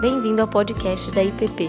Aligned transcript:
Bem-vindo 0.00 0.40
ao 0.40 0.46
podcast 0.46 1.10
da 1.10 1.24
IPP. 1.24 1.68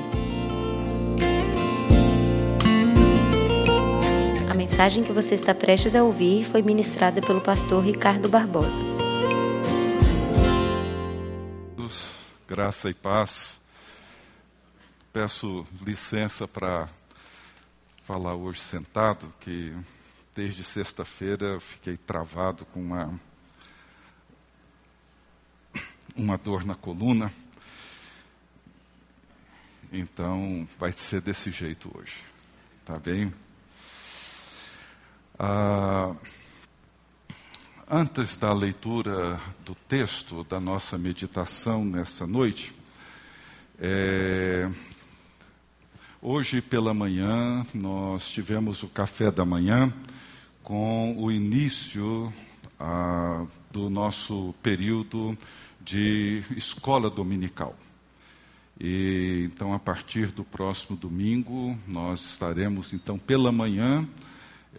A 4.48 4.54
mensagem 4.54 5.04
que 5.04 5.12
você 5.12 5.34
está 5.34 5.56
prestes 5.56 5.96
a 5.96 6.04
ouvir 6.04 6.46
foi 6.46 6.62
ministrada 6.62 7.22
pelo 7.22 7.42
pastor 7.42 7.84
Ricardo 7.84 8.30
Barbosa. 8.30 8.80
Graça 12.48 12.92
e 12.92 12.94
paz. 12.94 13.60
Peço 15.12 15.66
licença 15.82 16.48
para 16.48 16.88
falar 18.04 18.36
hoje 18.36 18.60
sentado, 18.60 19.34
que 19.40 19.76
desde 20.36 20.64
sexta-feira 20.64 21.60
fiquei 21.60 21.98
travado 21.98 22.64
com 22.68 22.80
uma 22.80 23.20
uma 26.16 26.38
dor 26.38 26.66
na 26.66 26.76
coluna. 26.76 27.32
Então, 29.92 30.68
vai 30.78 30.92
ser 30.92 31.20
desse 31.20 31.50
jeito 31.50 31.92
hoje. 31.98 32.22
Tá 32.86 33.00
bem? 33.00 33.34
Ah, 35.38 36.16
antes 37.90 38.36
da 38.36 38.54
leitura 38.54 39.40
do 39.66 39.74
texto 39.74 40.44
da 40.44 40.60
nossa 40.60 40.96
meditação 40.96 41.84
nessa 41.84 42.28
noite, 42.28 42.72
é, 43.80 44.70
hoje 46.22 46.62
pela 46.62 46.94
manhã 46.94 47.66
nós 47.74 48.30
tivemos 48.30 48.84
o 48.84 48.88
café 48.90 49.32
da 49.32 49.44
manhã 49.44 49.92
com 50.62 51.16
o 51.18 51.32
início 51.32 52.32
ah, 52.80 53.44
do 53.72 53.90
nosso 53.90 54.54
período 54.62 55.36
de 55.82 56.44
escola 56.56 57.10
dominical. 57.10 57.76
E, 58.80 59.50
então, 59.52 59.74
a 59.74 59.80
partir 59.80 60.32
do 60.32 60.44
próximo 60.44 60.96
domingo, 60.96 61.78
nós 61.86 62.22
estaremos, 62.22 62.94
então, 62.94 63.20
pela 63.20 63.52
manhã, 63.52 64.08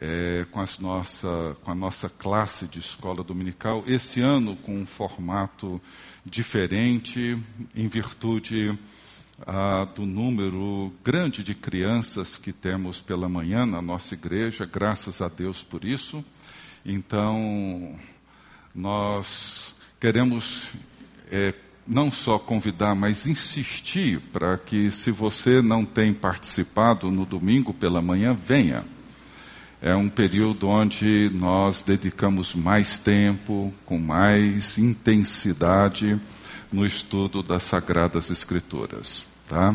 é, 0.00 0.46
com, 0.50 0.64
nossa, 0.80 1.56
com 1.62 1.70
a 1.70 1.74
nossa 1.74 2.08
classe 2.08 2.66
de 2.66 2.78
escola 2.78 3.22
dominical, 3.22 3.84
esse 3.86 4.20
ano 4.20 4.56
com 4.56 4.74
um 4.74 4.86
formato 4.86 5.80
diferente, 6.24 7.38
em 7.74 7.88
virtude 7.88 8.78
ah, 9.46 9.86
do 9.94 10.06
número 10.06 10.92
grande 11.04 11.42
de 11.42 11.54
crianças 11.54 12.36
que 12.36 12.52
temos 12.52 13.00
pela 13.00 13.28
manhã 13.28 13.66
na 13.66 13.82
nossa 13.82 14.14
igreja, 14.14 14.64
graças 14.64 15.20
a 15.20 15.28
Deus 15.28 15.62
por 15.62 15.84
isso. 15.84 16.24
Então, 16.84 17.98
nós 18.74 19.74
queremos 19.98 20.72
é, 21.30 21.54
não 21.90 22.08
só 22.08 22.38
convidar, 22.38 22.94
mas 22.94 23.26
insistir 23.26 24.20
para 24.32 24.56
que, 24.56 24.92
se 24.92 25.10
você 25.10 25.60
não 25.60 25.84
tem 25.84 26.14
participado 26.14 27.10
no 27.10 27.26
domingo 27.26 27.74
pela 27.74 28.00
manhã, 28.00 28.32
venha. 28.32 28.84
É 29.82 29.94
um 29.96 30.08
período 30.08 30.68
onde 30.68 31.28
nós 31.34 31.82
dedicamos 31.82 32.54
mais 32.54 32.98
tempo, 32.98 33.74
com 33.84 33.98
mais 33.98 34.78
intensidade, 34.78 36.20
no 36.72 36.86
estudo 36.86 37.42
das 37.42 37.64
Sagradas 37.64 38.30
Escrituras. 38.30 39.24
Tá? 39.48 39.74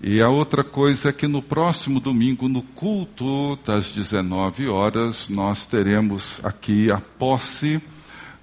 E 0.00 0.20
a 0.20 0.28
outra 0.28 0.62
coisa 0.62 1.08
é 1.08 1.12
que 1.12 1.26
no 1.26 1.42
próximo 1.42 1.98
domingo, 1.98 2.48
no 2.48 2.62
culto 2.62 3.58
das 3.66 3.88
19 3.88 4.68
horas, 4.68 5.28
nós 5.28 5.66
teremos 5.66 6.44
aqui 6.44 6.92
a 6.92 6.98
posse 7.00 7.82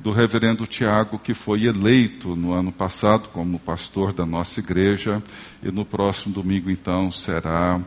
do 0.02 0.12
reverendo 0.12 0.66
Tiago, 0.66 1.20
que 1.20 1.34
foi 1.34 1.66
eleito 1.66 2.36
no 2.36 2.54
ano 2.54 2.72
passado 2.72 3.30
como 3.30 3.60
pastor 3.60 4.12
da 4.12 4.26
nossa 4.26 4.60
igreja, 4.60 5.22
e 5.62 5.72
no 5.72 5.86
próximo 5.86 6.34
domingo, 6.34 6.72
então, 6.72 7.12
será 7.12 7.80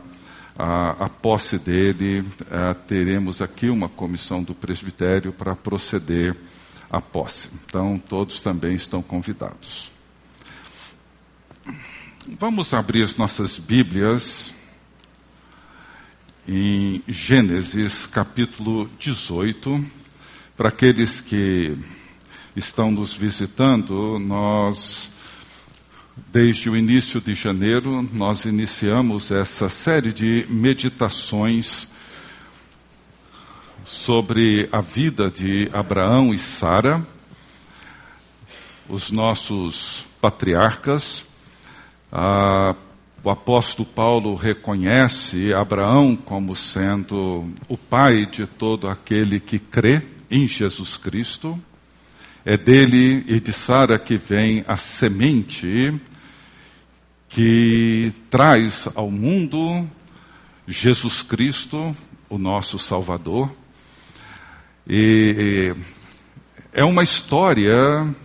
a, 0.57 1.05
a 1.05 1.09
posse 1.09 1.59
dele. 1.59 2.25
É, 2.49 2.73
teremos 2.73 3.41
aqui 3.41 3.69
uma 3.69 3.89
comissão 3.89 4.41
do 4.41 4.55
presbitério 4.55 5.33
para 5.33 5.55
proceder 5.55 6.35
à 6.89 7.01
posse. 7.01 7.49
Então, 7.65 8.01
todos 8.07 8.39
também 8.39 8.75
estão 8.75 9.01
convidados. 9.01 9.91
Vamos 12.39 12.73
abrir 12.73 13.03
as 13.03 13.15
nossas 13.15 13.59
Bíblias 13.59 14.53
em 16.47 17.03
Gênesis 17.07 18.05
capítulo 18.05 18.89
18. 18.99 19.85
Para 20.55 20.69
aqueles 20.69 21.19
que 21.19 21.77
estão 22.55 22.89
nos 22.89 23.13
visitando, 23.13 24.17
nós, 24.19 25.09
desde 26.31 26.69
o 26.69 26.77
início 26.77 27.19
de 27.19 27.33
janeiro, 27.33 28.07
nós 28.13 28.45
iniciamos 28.45 29.29
essa 29.31 29.67
série 29.67 30.13
de 30.13 30.45
meditações 30.49 31.87
sobre 33.83 34.67
a 34.71 34.81
vida 34.81 35.29
de 35.29 35.69
Abraão 35.73 36.33
e 36.33 36.39
Sara, 36.39 37.05
os 38.87 39.11
nossos 39.11 40.05
patriarcas. 40.21 41.23
O 43.23 43.29
apóstolo 43.29 43.87
Paulo 43.87 44.35
reconhece 44.35 45.53
Abraão 45.53 46.15
como 46.15 46.55
sendo 46.55 47.51
o 47.67 47.77
pai 47.77 48.25
de 48.25 48.47
todo 48.47 48.87
aquele 48.87 49.39
que 49.39 49.59
crê 49.59 50.01
em 50.31 50.47
Jesus 50.47 50.95
Cristo. 50.95 51.59
É 52.47 52.55
dele 52.55 53.23
e 53.25 53.39
de 53.39 53.51
Sara 53.51 53.97
que 53.97 54.17
vem 54.19 54.63
a 54.67 54.77
semente 54.77 55.99
que 57.27 58.13
traz 58.29 58.87
ao 58.93 59.09
mundo 59.09 59.89
Jesus 60.67 61.23
Cristo, 61.23 61.97
o 62.29 62.37
nosso 62.37 62.77
Salvador. 62.77 63.51
E 64.87 65.73
é 66.71 66.83
uma 66.83 67.01
história 67.01 68.15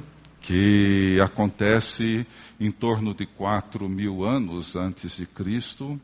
que 0.42 1.19
acontece 1.25 2.26
em 2.60 2.70
torno 2.70 3.14
de 3.14 3.25
quatro 3.25 3.88
mil 3.88 4.22
anos 4.22 4.76
antes 4.76 5.16
de 5.16 5.25
Cristo. 5.25 5.98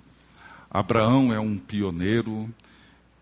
Abraão 0.70 1.34
é 1.34 1.38
um 1.38 1.58
pioneiro. 1.58 2.48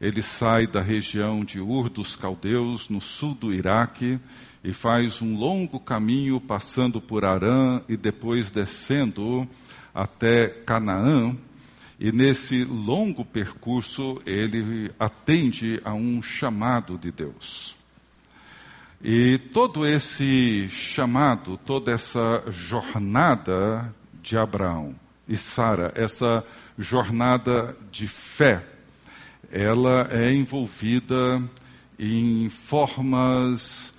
Ele 0.00 0.22
sai 0.22 0.68
da 0.68 0.80
região 0.80 1.44
de 1.44 1.58
Ur 1.58 1.88
dos 1.88 2.14
Caldeus, 2.14 2.88
no 2.88 3.00
sul 3.00 3.34
do 3.34 3.52
Iraque, 3.52 4.20
e 4.64 4.72
faz 4.72 5.20
um 5.20 5.36
longo 5.36 5.78
caminho 5.78 6.40
passando 6.40 6.98
por 6.98 7.22
Arã 7.22 7.82
e 7.86 7.98
depois 7.98 8.50
descendo 8.50 9.46
até 9.94 10.48
Canaã. 10.48 11.36
E 12.00 12.10
nesse 12.10 12.64
longo 12.64 13.26
percurso 13.26 14.20
ele 14.24 14.90
atende 14.98 15.80
a 15.84 15.92
um 15.92 16.22
chamado 16.22 16.98
de 16.98 17.12
Deus. 17.12 17.76
E 19.02 19.36
todo 19.52 19.86
esse 19.86 20.66
chamado, 20.70 21.58
toda 21.58 21.92
essa 21.92 22.42
jornada 22.48 23.94
de 24.22 24.38
Abraão 24.38 24.94
e 25.28 25.36
Sara, 25.36 25.92
essa 25.94 26.42
jornada 26.78 27.76
de 27.92 28.08
fé, 28.08 28.64
ela 29.52 30.08
é 30.10 30.32
envolvida 30.32 31.42
em 31.98 32.48
formas 32.48 33.93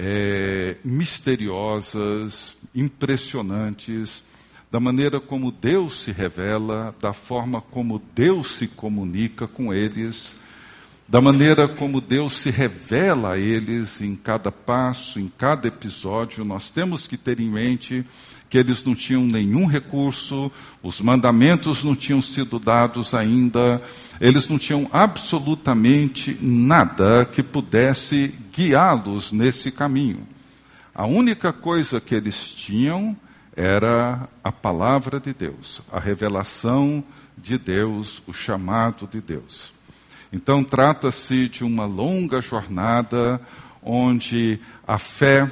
é, 0.00 0.76
misteriosas, 0.84 2.56
impressionantes, 2.72 4.22
da 4.70 4.78
maneira 4.78 5.18
como 5.18 5.50
Deus 5.50 6.04
se 6.04 6.12
revela, 6.12 6.94
da 7.00 7.12
forma 7.12 7.60
como 7.60 8.00
Deus 8.14 8.54
se 8.54 8.68
comunica 8.68 9.48
com 9.48 9.74
eles, 9.74 10.36
da 11.08 11.20
maneira 11.20 11.66
como 11.66 12.00
Deus 12.00 12.34
se 12.34 12.50
revela 12.50 13.32
a 13.32 13.38
eles 13.38 14.00
em 14.00 14.14
cada 14.14 14.52
passo, 14.52 15.18
em 15.18 15.26
cada 15.26 15.66
episódio, 15.66 16.44
nós 16.44 16.70
temos 16.70 17.08
que 17.08 17.16
ter 17.16 17.40
em 17.40 17.50
mente 17.50 18.06
que 18.48 18.56
eles 18.58 18.84
não 18.84 18.94
tinham 18.94 19.24
nenhum 19.24 19.66
recurso, 19.66 20.50
os 20.82 21.00
mandamentos 21.00 21.84
não 21.84 21.94
tinham 21.94 22.22
sido 22.22 22.58
dados 22.58 23.14
ainda, 23.14 23.82
eles 24.20 24.48
não 24.48 24.58
tinham 24.58 24.88
absolutamente 24.92 26.36
nada 26.40 27.24
que 27.24 27.42
pudesse 27.42 28.34
guiá-los 28.52 29.32
nesse 29.32 29.70
caminho. 29.70 30.26
A 30.94 31.06
única 31.06 31.52
coisa 31.52 32.00
que 32.00 32.14
eles 32.14 32.54
tinham 32.54 33.16
era 33.54 34.28
a 34.42 34.50
palavra 34.50 35.20
de 35.20 35.34
Deus, 35.34 35.82
a 35.92 35.98
revelação 35.98 37.04
de 37.36 37.58
Deus, 37.58 38.22
o 38.26 38.32
chamado 38.32 39.06
de 39.06 39.20
Deus. 39.20 39.72
Então, 40.32 40.62
trata-se 40.62 41.48
de 41.48 41.64
uma 41.64 41.86
longa 41.86 42.40
jornada 42.40 43.40
onde 43.82 44.58
a 44.86 44.98
fé, 44.98 45.50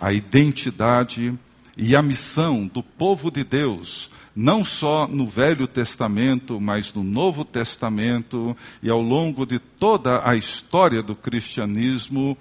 a 0.00 0.12
identidade, 0.12 1.32
e 1.76 1.96
a 1.96 2.02
missão 2.02 2.66
do 2.66 2.82
povo 2.82 3.30
de 3.30 3.44
Deus, 3.44 4.10
não 4.34 4.64
só 4.64 5.06
no 5.06 5.26
Velho 5.26 5.66
Testamento, 5.66 6.60
mas 6.60 6.92
no 6.92 7.02
Novo 7.02 7.44
Testamento 7.44 8.56
e 8.82 8.90
ao 8.90 9.00
longo 9.00 9.44
de 9.46 9.58
toda 9.58 10.28
a 10.28 10.36
história 10.36 11.02
do 11.02 11.14
cristianismo, 11.14 12.36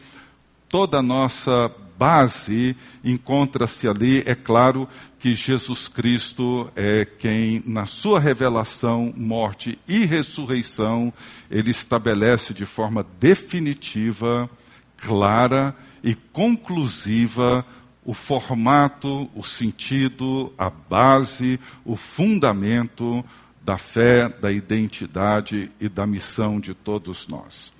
toda 0.69 0.99
a 0.99 1.03
nossa 1.03 1.71
base 1.97 2.75
encontra-se 3.03 3.87
ali, 3.87 4.23
é 4.25 4.33
claro 4.33 4.87
que 5.19 5.35
Jesus 5.35 5.87
Cristo 5.87 6.67
é 6.75 7.05
quem, 7.05 7.61
na 7.63 7.85
sua 7.85 8.19
revelação, 8.19 9.13
morte 9.15 9.77
e 9.87 10.03
ressurreição, 10.05 11.13
ele 11.49 11.69
estabelece 11.69 12.55
de 12.55 12.65
forma 12.65 13.05
definitiva, 13.19 14.49
clara 14.97 15.75
e 16.03 16.15
conclusiva 16.15 17.63
o 18.03 18.13
formato, 18.13 19.29
o 19.35 19.43
sentido, 19.43 20.51
a 20.57 20.69
base, 20.69 21.59
o 21.85 21.95
fundamento 21.95 23.23
da 23.63 23.77
fé, 23.77 24.27
da 24.27 24.51
identidade 24.51 25.71
e 25.79 25.87
da 25.87 26.07
missão 26.07 26.59
de 26.59 26.73
todos 26.73 27.27
nós. 27.27 27.71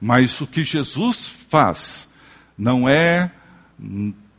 Mas 0.00 0.40
o 0.40 0.46
que 0.46 0.62
Jesus 0.62 1.26
faz 1.48 2.08
não 2.56 2.88
é 2.88 3.30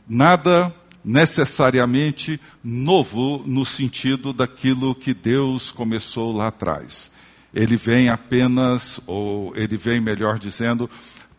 nada 0.08 0.74
necessariamente 1.04 2.40
novo 2.64 3.42
no 3.46 3.64
sentido 3.64 4.32
daquilo 4.32 4.94
que 4.94 5.12
Deus 5.12 5.70
começou 5.70 6.34
lá 6.34 6.48
atrás. 6.48 7.10
Ele 7.52 7.76
vem 7.76 8.08
apenas, 8.08 9.00
ou 9.06 9.54
ele 9.56 9.76
vem, 9.76 10.00
melhor 10.00 10.38
dizendo, 10.38 10.88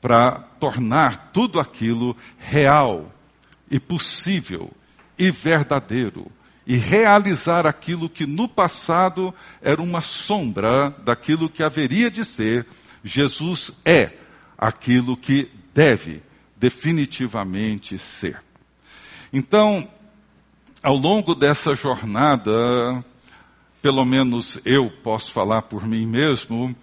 para 0.01 0.31
tornar 0.59 1.31
tudo 1.33 1.59
aquilo 1.59 2.15
real 2.37 3.11
e 3.69 3.79
possível 3.79 4.71
e 5.17 5.31
verdadeiro 5.31 6.31
e 6.65 6.77
realizar 6.77 7.65
aquilo 7.65 8.07
que 8.07 8.27
no 8.27 8.47
passado 8.47 9.33
era 9.59 9.81
uma 9.81 10.01
sombra 10.01 10.91
daquilo 11.03 11.49
que 11.49 11.63
haveria 11.63 12.11
de 12.11 12.23
ser. 12.23 12.67
Jesus 13.03 13.71
é 13.83 14.11
aquilo 14.55 15.17
que 15.17 15.49
deve 15.73 16.21
definitivamente 16.55 17.97
ser. 17.97 18.39
Então, 19.33 19.87
ao 20.83 20.95
longo 20.95 21.33
dessa 21.33 21.75
jornada, 21.75 22.53
pelo 23.81 24.05
menos 24.05 24.59
eu 24.63 24.91
posso 25.03 25.31
falar 25.31 25.63
por 25.63 25.87
mim 25.87 26.05
mesmo, 26.05 26.75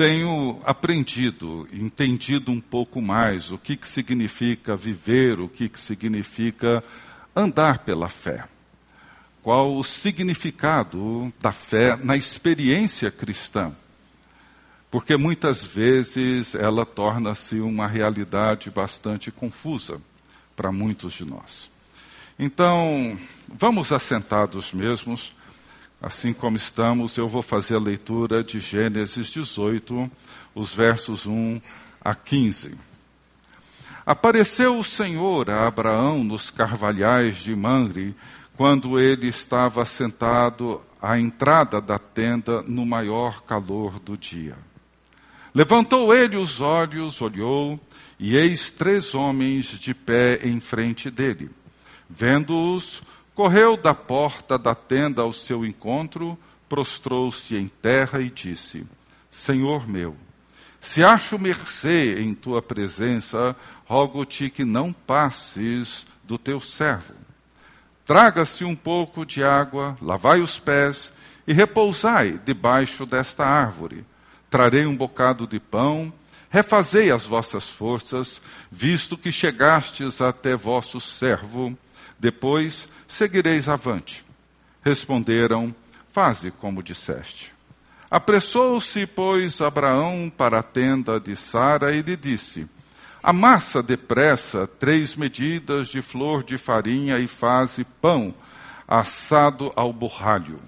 tenho 0.00 0.58
aprendido, 0.64 1.68
entendido 1.70 2.50
um 2.50 2.58
pouco 2.58 3.02
mais 3.02 3.52
o 3.52 3.58
que, 3.58 3.76
que 3.76 3.86
significa 3.86 4.74
viver, 4.74 5.38
o 5.38 5.46
que, 5.46 5.68
que 5.68 5.78
significa 5.78 6.82
andar 7.36 7.80
pela 7.80 8.08
fé. 8.08 8.44
Qual 9.42 9.76
o 9.76 9.84
significado 9.84 11.30
da 11.38 11.52
fé 11.52 11.98
na 12.02 12.16
experiência 12.16 13.10
cristã 13.10 13.74
porque 14.90 15.18
muitas 15.18 15.62
vezes 15.62 16.54
ela 16.54 16.86
torna-se 16.86 17.60
uma 17.60 17.86
realidade 17.86 18.70
bastante 18.70 19.30
confusa 19.30 20.00
para 20.56 20.72
muitos 20.72 21.12
de 21.12 21.26
nós. 21.26 21.70
Então, 22.38 23.16
vamos 23.46 23.92
assentados 23.92 24.72
mesmos, 24.72 25.32
assim 26.00 26.32
como 26.32 26.56
estamos, 26.56 27.16
eu 27.16 27.28
vou 27.28 27.42
fazer 27.42 27.74
a 27.76 27.80
leitura 27.80 28.42
de 28.42 28.58
Gênesis 28.58 29.26
18, 29.28 30.10
os 30.54 30.74
versos 30.74 31.26
1 31.26 31.60
a 32.02 32.14
15. 32.14 32.74
Apareceu 34.06 34.78
o 34.78 34.84
Senhor 34.84 35.50
a 35.50 35.66
Abraão 35.66 36.24
nos 36.24 36.50
carvalhais 36.50 37.36
de 37.36 37.54
Manre, 37.54 38.14
quando 38.56 38.98
ele 38.98 39.28
estava 39.28 39.84
sentado 39.84 40.82
à 41.00 41.18
entrada 41.18 41.80
da 41.80 41.98
tenda 41.98 42.62
no 42.62 42.84
maior 42.84 43.42
calor 43.42 43.98
do 43.98 44.16
dia. 44.16 44.56
Levantou 45.54 46.14
ele 46.14 46.36
os 46.36 46.60
olhos, 46.60 47.20
olhou, 47.20 47.80
e 48.18 48.36
eis 48.36 48.70
três 48.70 49.14
homens 49.14 49.66
de 49.66 49.94
pé 49.94 50.40
em 50.44 50.60
frente 50.60 51.10
dele. 51.10 51.50
Vendo-os, 52.08 53.02
correu 53.40 53.74
da 53.74 53.94
porta 53.94 54.58
da 54.58 54.74
tenda 54.74 55.22
ao 55.22 55.32
seu 55.32 55.64
encontro, 55.64 56.38
prostrou-se 56.68 57.56
em 57.56 57.68
terra 57.68 58.20
e 58.20 58.28
disse: 58.28 58.84
Senhor 59.30 59.88
meu, 59.88 60.14
se 60.78 61.02
acho 61.02 61.38
mercê 61.38 62.20
em 62.20 62.34
tua 62.34 62.60
presença, 62.60 63.56
rogo-te 63.86 64.50
que 64.50 64.62
não 64.62 64.92
passes 64.92 66.06
do 66.22 66.36
teu 66.36 66.60
servo. 66.60 67.14
Traga-se 68.04 68.62
um 68.62 68.76
pouco 68.76 69.24
de 69.24 69.42
água, 69.42 69.96
lavai 70.02 70.42
os 70.42 70.58
pés 70.58 71.10
e 71.46 71.54
repousai 71.54 72.38
debaixo 72.44 73.06
desta 73.06 73.46
árvore 73.46 74.04
trarei 74.50 74.84
um 74.84 74.96
bocado 74.96 75.46
de 75.46 75.60
pão, 75.60 76.12
refazei 76.50 77.10
as 77.10 77.24
vossas 77.24 77.68
forças, 77.68 78.42
visto 78.70 79.16
que 79.16 79.30
chegastes 79.30 80.20
até 80.20 80.56
vosso 80.56 81.00
servo, 81.00 81.78
depois 82.20 82.86
seguireis 83.08 83.68
avante. 83.68 84.24
Responderam, 84.82 85.74
faze 86.12 86.50
como 86.50 86.82
disseste. 86.82 87.52
Apressou-se, 88.10 89.06
pois, 89.06 89.60
Abraão 89.60 90.30
para 90.36 90.58
a 90.58 90.62
tenda 90.62 91.18
de 91.18 91.34
Sara 91.34 91.92
e 91.92 92.02
lhe 92.02 92.16
disse: 92.16 92.68
Amassa 93.22 93.82
depressa 93.82 94.66
três 94.66 95.16
medidas 95.16 95.88
de 95.88 96.02
flor 96.02 96.42
de 96.42 96.58
farinha 96.58 97.18
e 97.18 97.26
faze 97.26 97.84
pão 97.84 98.34
assado 98.86 99.72
ao 99.76 99.92
borralho. 99.92 100.60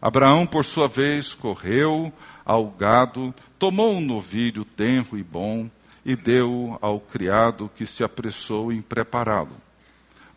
Abraão, 0.00 0.46
por 0.46 0.64
sua 0.64 0.88
vez, 0.88 1.34
correu, 1.34 2.12
ao 2.44 2.66
gado, 2.70 3.34
tomou 3.58 3.92
um 3.94 4.00
novilho 4.00 4.64
tenro 4.64 5.18
e 5.18 5.22
bom 5.22 5.68
e 6.04 6.16
deu 6.16 6.78
ao 6.80 6.98
criado 6.98 7.70
que 7.76 7.84
se 7.84 8.02
apressou 8.02 8.72
em 8.72 8.80
prepará-lo. 8.80 9.67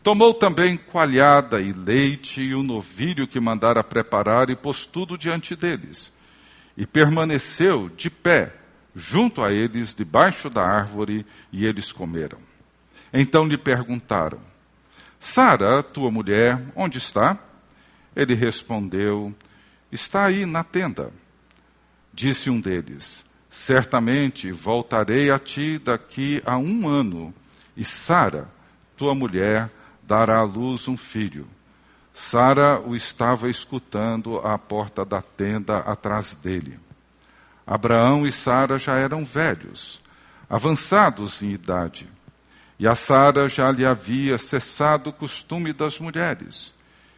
Tomou 0.04 0.34
também 0.34 0.78
coalhada 0.78 1.62
e 1.62 1.72
leite 1.72 2.42
e 2.42 2.56
o 2.56 2.64
novilho 2.64 3.28
que 3.28 3.40
mandara 3.40 3.84
preparar 3.84 4.50
e 4.50 4.56
pôs 4.56 4.86
tudo 4.86 5.18
diante 5.18 5.56
deles. 5.56 6.12
E 6.76 6.88
permaneceu 6.88 7.88
de 7.90 8.10
pé 8.10 8.54
junto 8.96 9.44
a 9.44 9.52
eles, 9.52 9.94
debaixo 9.94 10.50
da 10.50 10.64
árvore, 10.64 11.26
e 11.52 11.66
eles 11.66 11.92
comeram. 11.92 12.40
Então 13.14 13.46
lhe 13.46 13.58
perguntaram: 13.58 14.40
Sara, 15.20 15.84
tua 15.84 16.10
mulher, 16.10 16.60
onde 16.76 16.98
está? 16.98 17.38
Ele 18.16 18.34
respondeu: 18.34 19.34
Está 19.92 20.26
aí 20.26 20.46
na 20.46 20.64
tenda. 20.64 21.12
Disse 22.12 22.50
um 22.50 22.60
deles: 22.60 23.24
Certamente 23.50 24.52
voltarei 24.52 25.30
a 25.30 25.38
ti 25.38 25.78
daqui 25.78 26.42
a 26.44 26.58
um 26.58 26.88
ano, 26.88 27.34
e 27.78 27.84
Sara, 27.84 28.50
tua 28.98 29.14
mulher, 29.14 29.70
dará 30.04 30.40
à 30.40 30.44
luz 30.44 30.88
um 30.88 30.98
filho. 30.98 31.48
Sara 32.14 32.80
o 32.80 32.96
estava 32.96 33.50
escutando 33.50 34.40
à 34.40 34.58
porta 34.58 35.06
da 35.06 35.22
tenda 35.22 35.80
atrás 35.80 36.36
dele. 36.36 36.80
Abraão 37.66 38.26
e 38.28 38.32
Sara 38.32 38.78
já 38.78 38.96
eram 38.96 39.24
velhos, 39.24 40.02
avançados 40.50 41.42
em 41.42 41.52
idade, 41.52 42.10
e 42.78 42.88
a 42.88 42.96
Sara 42.96 43.48
já 43.48 43.72
lhe 43.72 43.86
havia 43.86 44.38
cessado 44.38 45.12
o 45.12 45.14
costume 45.14 45.72
das 45.72 46.00
mulheres. 46.00 46.74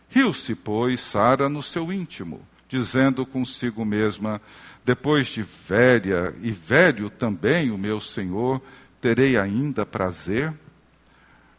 Riu-se, 0.10 0.54
pois, 0.54 1.00
Sara 1.00 1.50
no 1.50 1.62
seu 1.62 1.92
íntimo, 1.92 2.46
dizendo 2.70 3.26
consigo 3.26 3.84
mesma: 3.84 4.40
depois 4.86 5.28
de 5.28 5.42
velha 5.42 6.34
e 6.42 6.52
velho 6.52 7.10
também 7.10 7.72
o 7.72 7.78
meu 7.78 8.00
senhor, 8.00 8.62
terei 9.02 9.38
ainda 9.38 9.86
prazer? 9.86 10.54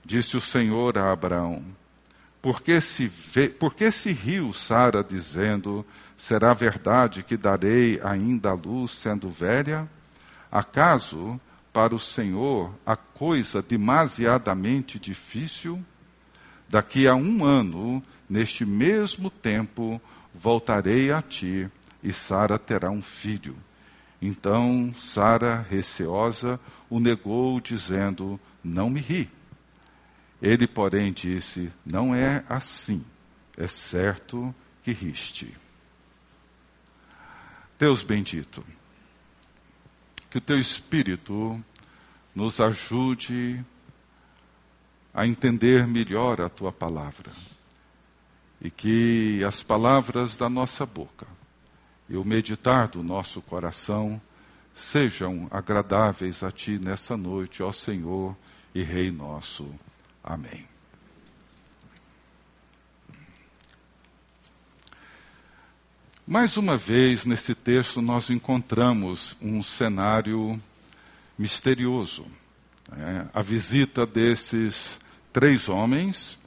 Disse 0.05 0.37
o 0.37 0.41
Senhor 0.41 0.99
a 0.99 1.11
Abraão: 1.11 1.65
Por 2.43 2.61
que 2.61 2.81
se, 2.81 3.09
por 3.59 3.75
que 3.75 3.91
se 3.91 4.13
riu 4.13 4.53
Sara, 4.53 5.03
dizendo: 5.03 5.85
Será 6.17 6.53
verdade 6.53 7.23
que 7.23 7.37
darei 7.37 8.01
ainda 8.03 8.51
a 8.51 8.55
luz 8.55 8.91
sendo 8.93 9.31
velha? 9.31 9.89
Acaso 10.53 11.41
para 11.73 11.95
o 11.95 11.99
Senhor 11.99 12.73
a 12.85 12.97
coisa 12.97 13.63
demasiadamente 13.63 14.99
difícil? 14.99 15.83
Daqui 16.69 17.09
a 17.09 17.15
um 17.15 17.45
ano, 17.45 18.03
neste 18.29 18.65
mesmo 18.65 19.31
tempo, 19.31 20.01
voltarei 20.35 21.11
a 21.11 21.23
ti 21.23 21.69
e 22.03 22.13
Sara 22.13 22.59
terá 22.59 22.91
um 22.91 23.03
filho. 23.03 23.57
Então 24.21 24.95
Sara, 24.99 25.67
receosa, 25.71 26.61
o 26.91 27.01
negou, 27.01 27.59
dizendo: 27.59 28.39
Não 28.63 28.91
me 28.91 29.01
ri. 29.01 29.31
Ele, 30.45 30.67
porém, 30.67 31.11
disse: 31.11 31.73
Não 31.87 32.15
é 32.15 32.45
assim. 32.47 33.03
É 33.57 33.67
certo 33.67 34.55
que 34.83 34.93
riste. 34.93 35.57
Deus 37.79 38.03
bendito, 38.03 38.63
que 40.31 40.37
o 40.37 40.41
teu 40.43 40.59
Espírito 40.59 41.65
nos 42.35 42.61
ajude 42.61 43.65
a 45.15 45.27
entender 45.27 45.87
melhor 45.87 46.43
a 46.43 46.51
tua 46.51 46.71
palavra 46.71 47.33
e 48.61 48.71
que 48.71 49.43
as 49.45 49.63
palavras 49.63 50.37
da 50.37 50.51
nossa 50.51 50.85
boca 50.85 51.27
e 52.07 52.19
o 52.19 52.25
meditar 52.25 52.89
do 52.89 53.03
nosso 53.03 53.41
coração 53.41 54.21
sejam 54.75 55.49
agradáveis 55.51 56.43
a 56.43 56.51
Ti 56.51 56.79
nessa 56.79 57.17
noite, 57.17 57.63
ó 57.63 57.73
Senhor 57.73 58.37
e 58.75 58.83
Rei 58.83 59.11
nosso. 59.11 59.73
Amém. 60.25 60.65
Mais 66.27 66.57
uma 66.57 66.79
vez, 66.79 67.27
nesse 67.27 67.55
texto, 67.55 68.01
nós 68.01 68.31
encontramos 68.31 69.37
um 69.43 69.63
cenário 69.63 70.59
misterioso. 71.39 72.25
É, 72.91 73.27
a 73.35 73.43
visita 73.43 74.07
desses 74.07 74.99
três 75.31 75.69
homens 75.69 76.39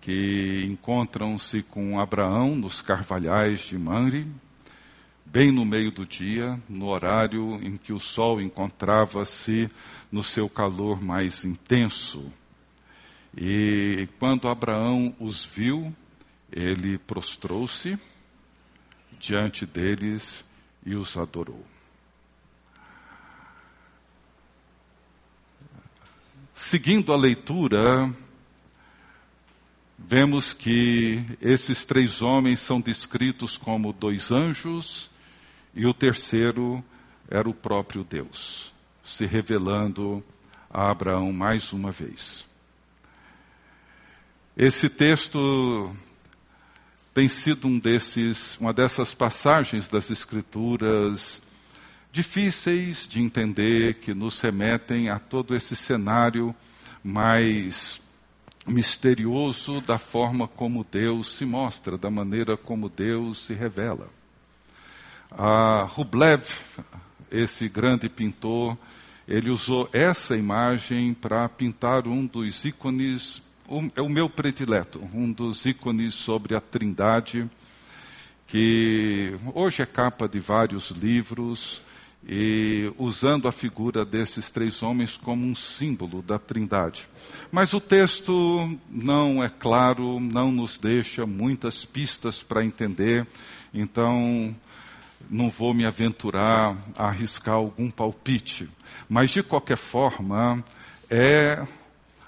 que 0.00 0.64
encontram-se 0.70 1.64
com 1.64 1.98
Abraão 1.98 2.54
nos 2.54 2.80
carvalhais 2.80 3.60
de 3.60 3.76
Manre, 3.76 4.28
bem 5.26 5.50
no 5.50 5.64
meio 5.64 5.90
do 5.90 6.06
dia, 6.06 6.56
no 6.68 6.86
horário 6.86 7.58
em 7.60 7.76
que 7.76 7.92
o 7.92 7.98
sol 7.98 8.40
encontrava-se 8.40 9.68
no 10.12 10.22
seu 10.22 10.48
calor 10.48 11.02
mais 11.02 11.44
intenso. 11.44 12.32
E 13.40 14.08
quando 14.18 14.48
Abraão 14.48 15.14
os 15.20 15.44
viu, 15.44 15.94
ele 16.50 16.98
prostrou-se 16.98 17.96
diante 19.16 19.64
deles 19.64 20.44
e 20.84 20.96
os 20.96 21.16
adorou. 21.16 21.64
Seguindo 26.52 27.12
a 27.12 27.16
leitura, 27.16 28.12
vemos 29.96 30.52
que 30.52 31.24
esses 31.40 31.84
três 31.84 32.20
homens 32.20 32.58
são 32.58 32.80
descritos 32.80 33.56
como 33.56 33.92
dois 33.92 34.32
anjos 34.32 35.08
e 35.72 35.86
o 35.86 35.94
terceiro 35.94 36.84
era 37.30 37.48
o 37.48 37.54
próprio 37.54 38.02
Deus, 38.02 38.72
se 39.04 39.26
revelando 39.26 40.24
a 40.68 40.90
Abraão 40.90 41.32
mais 41.32 41.72
uma 41.72 41.92
vez. 41.92 42.47
Esse 44.60 44.88
texto 44.88 45.94
tem 47.14 47.28
sido 47.28 47.68
um 47.68 47.78
desses, 47.78 48.58
uma 48.58 48.72
dessas 48.72 49.14
passagens 49.14 49.86
das 49.86 50.10
Escrituras 50.10 51.40
difíceis 52.10 53.06
de 53.06 53.22
entender, 53.22 54.00
que 54.00 54.12
nos 54.12 54.40
remetem 54.40 55.10
a 55.10 55.20
todo 55.20 55.54
esse 55.54 55.76
cenário 55.76 56.52
mais 57.04 58.00
misterioso 58.66 59.80
da 59.80 59.96
forma 59.96 60.48
como 60.48 60.84
Deus 60.90 61.36
se 61.36 61.44
mostra, 61.44 61.96
da 61.96 62.10
maneira 62.10 62.56
como 62.56 62.88
Deus 62.88 63.46
se 63.46 63.54
revela. 63.54 64.10
Rublev, 65.90 66.42
esse 67.30 67.68
grande 67.68 68.08
pintor, 68.08 68.76
ele 69.28 69.50
usou 69.50 69.88
essa 69.92 70.36
imagem 70.36 71.14
para 71.14 71.48
pintar 71.48 72.08
um 72.08 72.26
dos 72.26 72.64
ícones, 72.64 73.40
é 73.94 74.00
o 74.00 74.08
meu 74.08 74.30
predileto, 74.30 75.00
um 75.12 75.30
dos 75.30 75.64
ícones 75.66 76.14
sobre 76.14 76.54
a 76.54 76.60
Trindade, 76.60 77.48
que 78.46 79.34
hoje 79.54 79.82
é 79.82 79.86
capa 79.86 80.26
de 80.26 80.40
vários 80.40 80.90
livros, 80.90 81.82
e 82.26 82.92
usando 82.98 83.46
a 83.46 83.52
figura 83.52 84.04
desses 84.04 84.50
três 84.50 84.82
homens 84.82 85.16
como 85.16 85.46
um 85.46 85.54
símbolo 85.54 86.20
da 86.20 86.38
Trindade. 86.38 87.08
Mas 87.50 87.72
o 87.72 87.80
texto 87.80 88.78
não 88.90 89.42
é 89.42 89.48
claro, 89.48 90.18
não 90.18 90.50
nos 90.50 90.78
deixa 90.78 91.24
muitas 91.26 91.84
pistas 91.84 92.42
para 92.42 92.64
entender, 92.64 93.26
então 93.72 94.54
não 95.30 95.48
vou 95.48 95.72
me 95.72 95.84
aventurar 95.84 96.76
a 96.96 97.08
arriscar 97.08 97.54
algum 97.54 97.90
palpite. 97.90 98.68
Mas, 99.08 99.30
de 99.30 99.42
qualquer 99.42 99.76
forma, 99.76 100.64
é 101.08 101.66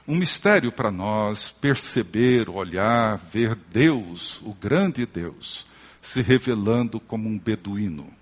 um 0.07 0.17
mistério 0.17 0.73
para 0.73 0.91
nós 0.91 1.51
perceber, 1.51 2.49
olhar, 2.49 3.17
ver 3.17 3.55
Deus, 3.55 4.41
o 4.43 4.53
grande 4.55 5.07
Deus, 5.07 5.67
se 6.01 6.23
revelando 6.23 6.99
como 6.99 7.29
um 7.29 7.39
beduíno 7.39 8.21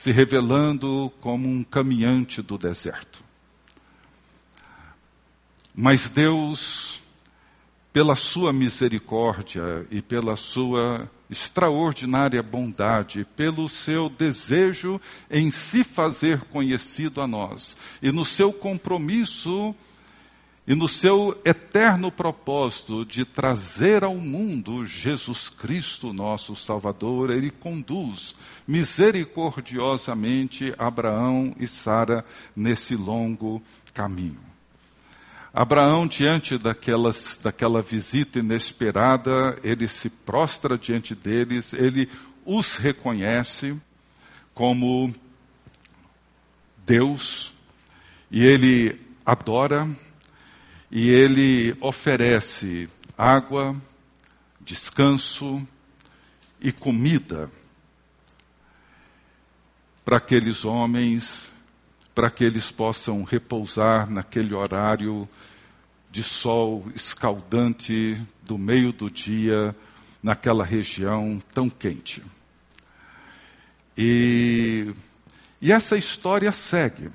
se 0.00 0.10
revelando 0.12 1.12
como 1.20 1.46
um 1.46 1.62
caminhante 1.62 2.40
do 2.40 2.56
deserto. 2.56 3.22
Mas 5.74 6.08
Deus, 6.08 7.02
pela 7.92 8.16
sua 8.16 8.50
misericórdia 8.50 9.86
e 9.90 10.00
pela 10.00 10.36
sua 10.36 11.06
extraordinária 11.28 12.42
bondade, 12.42 13.26
pelo 13.36 13.68
seu 13.68 14.08
desejo 14.08 14.98
em 15.30 15.50
se 15.50 15.84
fazer 15.84 16.40
conhecido 16.44 17.20
a 17.20 17.26
nós 17.26 17.76
e 18.00 18.10
no 18.10 18.24
seu 18.24 18.54
compromisso 18.54 19.74
e 20.70 20.74
no 20.76 20.86
seu 20.86 21.36
eterno 21.44 22.12
propósito 22.12 23.04
de 23.04 23.24
trazer 23.24 24.04
ao 24.04 24.14
mundo 24.14 24.86
Jesus 24.86 25.48
Cristo, 25.48 26.12
nosso 26.12 26.54
Salvador, 26.54 27.30
ele 27.30 27.50
conduz 27.50 28.36
misericordiosamente 28.68 30.72
Abraão 30.78 31.52
e 31.58 31.66
Sara 31.66 32.24
nesse 32.54 32.94
longo 32.94 33.60
caminho. 33.92 34.38
Abraão, 35.52 36.06
diante 36.06 36.56
daquelas, 36.56 37.36
daquela 37.42 37.82
visita 37.82 38.38
inesperada, 38.38 39.58
ele 39.64 39.88
se 39.88 40.08
prostra 40.08 40.78
diante 40.78 41.16
deles, 41.16 41.72
ele 41.72 42.08
os 42.46 42.76
reconhece 42.76 43.76
como 44.54 45.12
Deus 46.86 47.52
e 48.30 48.44
ele 48.44 49.00
adora 49.26 49.90
e 50.90 51.08
ele 51.08 51.76
oferece 51.80 52.88
água, 53.16 53.76
descanso 54.60 55.66
e 56.60 56.72
comida 56.72 57.50
para 60.04 60.16
aqueles 60.16 60.64
homens, 60.64 61.52
para 62.14 62.30
que 62.30 62.42
eles 62.42 62.70
possam 62.70 63.22
repousar 63.22 64.10
naquele 64.10 64.52
horário 64.52 65.28
de 66.10 66.24
sol 66.24 66.90
escaldante 66.94 68.20
do 68.42 68.58
meio 68.58 68.92
do 68.92 69.08
dia, 69.08 69.76
naquela 70.20 70.64
região 70.64 71.40
tão 71.52 71.70
quente. 71.70 72.22
E, 73.96 74.92
e 75.60 75.70
essa 75.70 75.96
história 75.96 76.50
segue. 76.50 77.10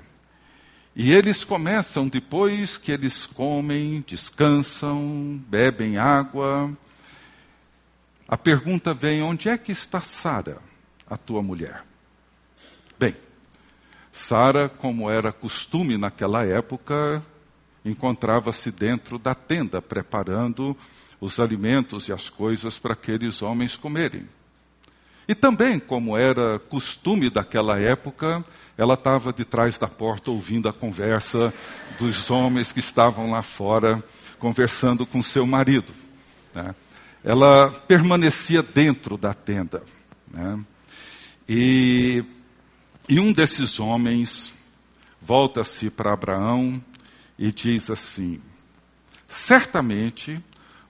E 0.98 1.12
eles 1.12 1.44
começam, 1.44 2.08
depois 2.08 2.78
que 2.78 2.90
eles 2.90 3.26
comem, 3.26 4.02
descansam, 4.06 5.38
bebem 5.46 5.98
água. 5.98 6.72
A 8.26 8.38
pergunta 8.38 8.94
vem: 8.94 9.22
onde 9.22 9.50
é 9.50 9.58
que 9.58 9.70
está 9.70 10.00
Sara, 10.00 10.56
a 11.06 11.18
tua 11.18 11.42
mulher? 11.42 11.84
Bem, 12.98 13.14
Sara, 14.10 14.70
como 14.70 15.10
era 15.10 15.30
costume 15.30 15.98
naquela 15.98 16.46
época, 16.46 17.22
encontrava-se 17.84 18.70
dentro 18.70 19.18
da 19.18 19.34
tenda, 19.34 19.82
preparando 19.82 20.74
os 21.20 21.38
alimentos 21.38 22.08
e 22.08 22.12
as 22.14 22.30
coisas 22.30 22.78
para 22.78 22.94
aqueles 22.94 23.42
homens 23.42 23.76
comerem. 23.76 24.26
E 25.28 25.34
também, 25.34 25.78
como 25.78 26.16
era 26.16 26.58
costume 26.58 27.28
daquela 27.28 27.78
época, 27.78 28.44
ela 28.78 28.94
estava 28.94 29.32
de 29.32 29.44
trás 29.44 29.78
da 29.78 29.88
porta 29.88 30.30
ouvindo 30.30 30.68
a 30.68 30.72
conversa 30.72 31.52
dos 31.98 32.30
homens 32.30 32.72
que 32.72 32.80
estavam 32.80 33.30
lá 33.30 33.42
fora 33.42 34.02
conversando 34.38 35.06
com 35.06 35.22
seu 35.22 35.46
marido. 35.46 35.92
Né? 36.54 36.74
Ela 37.24 37.70
permanecia 37.88 38.62
dentro 38.62 39.16
da 39.16 39.34
tenda. 39.34 39.82
Né? 40.32 40.60
E, 41.48 42.24
e 43.08 43.18
um 43.18 43.32
desses 43.32 43.80
homens 43.80 44.52
volta-se 45.20 45.90
para 45.90 46.12
Abraão 46.12 46.82
e 47.38 47.50
diz 47.50 47.90
assim: 47.90 48.40
Certamente 49.26 50.40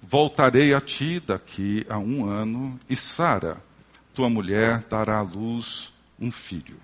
voltarei 0.02 0.74
a 0.74 0.80
ti 0.80 1.20
daqui 1.20 1.86
a 1.88 1.98
um 1.98 2.28
ano, 2.28 2.78
e 2.88 2.94
Sara, 2.94 3.62
tua 4.16 4.30
mulher, 4.30 4.82
dará 4.88 5.18
à 5.18 5.20
luz 5.20 5.92
um 6.18 6.32
filho. 6.32 6.80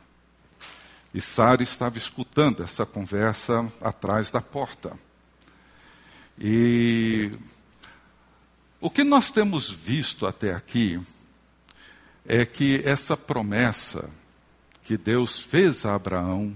E 1.15 1.21
Sara 1.21 1.63
estava 1.63 1.97
escutando 1.97 2.63
essa 2.63 2.85
conversa 2.85 3.73
atrás 3.81 4.31
da 4.31 4.43
porta. 4.43 4.93
E 6.39 7.33
o 8.79 8.91
que 8.91 9.03
nós 9.03 9.31
temos 9.31 9.71
visto 9.71 10.27
até 10.27 10.53
aqui 10.53 11.01
é 12.27 12.45
que 12.45 12.83
essa 12.85 13.17
promessa 13.17 14.11
que 14.85 14.99
Deus 14.99 15.41
fez 15.41 15.87
a 15.87 15.95
Abraão, 15.95 16.55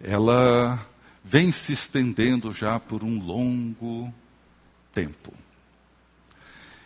ela 0.00 0.86
vem 1.24 1.50
se 1.50 1.72
estendendo 1.72 2.52
já 2.52 2.78
por 2.78 3.02
um 3.02 3.20
longo 3.20 4.14
tempo. 4.92 5.34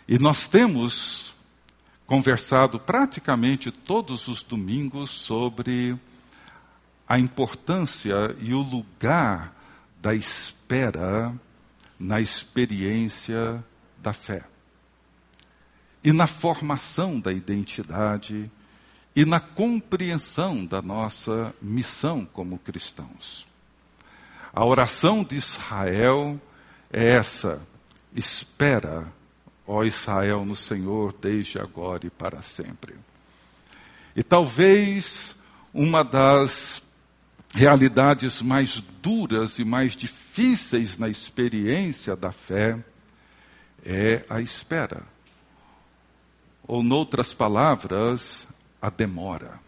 E 0.08 0.18
nós 0.18 0.48
temos 0.48 1.34
conversado 2.10 2.80
praticamente 2.80 3.70
todos 3.70 4.26
os 4.26 4.42
domingos 4.42 5.10
sobre 5.10 5.96
a 7.08 7.20
importância 7.20 8.34
e 8.40 8.52
o 8.52 8.58
lugar 8.58 9.54
da 10.02 10.12
espera 10.12 11.32
na 11.96 12.20
experiência 12.20 13.64
da 13.96 14.12
fé 14.12 14.42
e 16.02 16.10
na 16.10 16.26
formação 16.26 17.20
da 17.20 17.32
identidade 17.32 18.50
e 19.14 19.24
na 19.24 19.38
compreensão 19.38 20.66
da 20.66 20.82
nossa 20.82 21.54
missão 21.62 22.24
como 22.24 22.58
cristãos. 22.58 23.46
A 24.52 24.64
oração 24.64 25.22
de 25.22 25.36
Israel 25.36 26.40
é 26.92 27.10
essa: 27.10 27.62
espera, 28.12 29.06
ó 29.70 29.84
Israel, 29.84 30.44
no 30.44 30.56
Senhor, 30.56 31.14
desde 31.20 31.56
agora 31.56 32.04
e 32.04 32.10
para 32.10 32.42
sempre. 32.42 32.96
E 34.16 34.22
talvez 34.22 35.36
uma 35.72 36.02
das 36.02 36.82
realidades 37.54 38.42
mais 38.42 38.80
duras 39.00 39.60
e 39.60 39.64
mais 39.64 39.94
difíceis 39.94 40.98
na 40.98 41.08
experiência 41.08 42.16
da 42.16 42.32
fé 42.32 42.76
é 43.84 44.26
a 44.28 44.40
espera. 44.40 45.04
Ou, 46.66 46.82
noutras 46.82 47.32
palavras, 47.32 48.48
a 48.82 48.90
demora. 48.90 49.60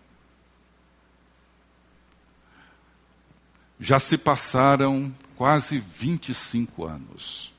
Já 3.78 4.00
se 4.00 4.18
passaram 4.18 5.14
quase 5.37 5.78
25 5.78 6.85
anos. 6.85 7.51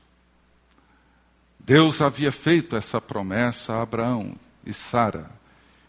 Deus 1.64 2.00
havia 2.00 2.30
feito 2.30 2.76
essa 2.76 3.00
promessa 3.00 3.74
a 3.74 3.82
Abraão 3.82 4.36
e 4.64 4.72
Sara, 4.72 5.30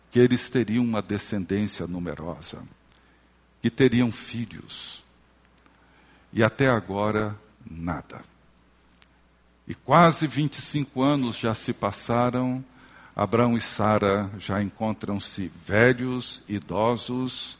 que 0.09 0.19
eles 0.19 0.49
teriam 0.49 0.83
uma 0.83 1.01
descendência 1.01 1.85
numerosa, 1.85 2.63
que 3.61 3.69
teriam 3.69 4.11
filhos. 4.11 5.03
E 6.31 6.41
até 6.41 6.69
agora, 6.69 7.35
nada. 7.69 8.23
E 9.67 9.75
quase 9.75 10.27
25 10.27 11.01
anos 11.01 11.37
já 11.37 11.53
se 11.53 11.73
passaram 11.73 12.63
Abraão 13.15 13.55
e 13.55 13.61
Sara 13.61 14.29
já 14.37 14.61
encontram-se 14.61 15.49
velhos, 15.65 16.43
idosos. 16.49 17.57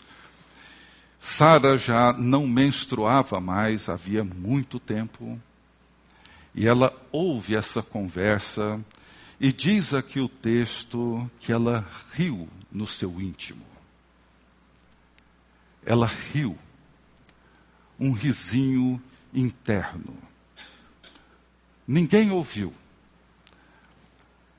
Sara 1.17 1.77
já 1.77 2.11
não 2.11 2.45
menstruava 2.45 3.39
mais, 3.39 3.87
havia 3.87 4.21
muito 4.21 4.79
tempo. 4.79 5.39
E 6.55 6.65
ela 6.65 6.95
ouve 7.11 7.53
essa 7.53 7.83
conversa 7.83 8.83
e 9.37 9.51
diz 9.51 9.93
aqui 9.93 10.21
o 10.21 10.29
texto 10.29 11.29
que 11.41 11.51
ela 11.51 11.85
riu 12.13 12.47
no 12.71 12.87
seu 12.87 13.19
íntimo. 13.19 13.65
Ela 15.85 16.07
riu, 16.07 16.57
um 17.99 18.13
risinho 18.13 19.01
interno. 19.33 20.17
Ninguém 21.85 22.31
ouviu. 22.31 22.73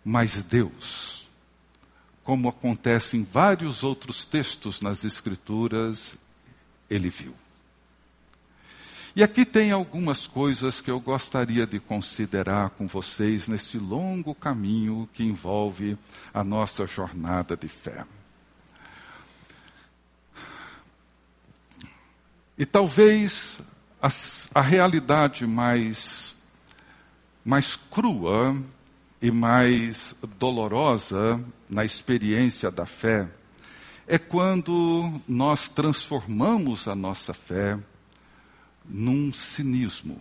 Mas 0.05 0.43
Deus, 0.43 1.27
como 2.23 2.49
acontece 2.49 3.17
em 3.17 3.25
vários 3.25 3.83
outros 3.83 4.25
textos 4.27 4.83
nas 4.83 5.03
Escrituras, 5.03 6.15
ele 6.89 7.09
viu. 7.09 7.35
E 9.17 9.23
aqui 9.23 9.47
tem 9.47 9.73
algumas 9.73 10.27
coisas 10.27 10.83
que 10.83 10.91
eu 10.91 11.01
gostaria 11.01 11.67
de 11.67 11.81
considerar 11.81 12.69
com 12.69 12.87
vocês 12.87 13.49
nesse 13.49 13.79
longo 13.79 14.35
caminho 14.35 15.09
que 15.15 15.25
envolve 15.25 15.97
a 16.35 16.45
nossa 16.45 16.87
jornada 16.87 17.57
de 17.57 17.67
fé. 17.67 18.05
E 22.59 22.67
talvez 22.67 23.59
a, 24.03 24.11
a 24.55 24.61
realidade 24.61 25.47
mais, 25.47 26.35
mais 27.43 27.75
crua 27.75 28.55
e 29.23 29.31
mais 29.31 30.15
dolorosa 30.39 31.43
na 31.71 31.87
experiência 31.87 32.71
da 32.71 32.85
fé 32.85 33.27
é 34.07 34.19
quando 34.19 35.19
nós 35.27 35.71
transformamos 35.71 36.87
a 36.87 36.95
nossa 36.95 37.33
fé 37.33 37.79
num 38.89 39.33
cinismo, 39.33 40.21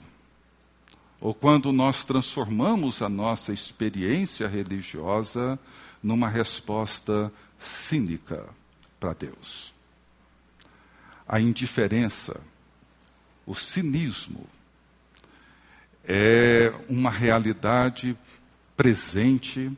ou 1.19 1.33
quando 1.33 1.71
nós 1.71 2.03
transformamos 2.03 3.01
a 3.01 3.09
nossa 3.09 3.53
experiência 3.53 4.47
religiosa 4.47 5.59
numa 6.01 6.29
resposta 6.29 7.31
cínica 7.59 8.47
para 8.99 9.13
Deus. 9.13 9.73
A 11.27 11.39
indiferença, 11.39 12.39
o 13.45 13.55
cinismo, 13.55 14.47
é 16.03 16.71
uma 16.87 17.09
realidade 17.09 18.15
presente 18.77 19.71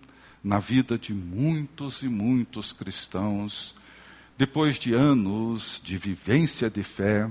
na 0.44 0.60
vida 0.60 0.98
de 0.98 1.14
muitos 1.14 2.04
e 2.04 2.10
muitos 2.10 2.74
cristãos, 2.74 3.74
depois 4.38 4.78
de 4.78 4.94
anos 4.94 5.82
de 5.84 5.98
vivência 5.98 6.70
de 6.70 6.84
fé 6.84 7.30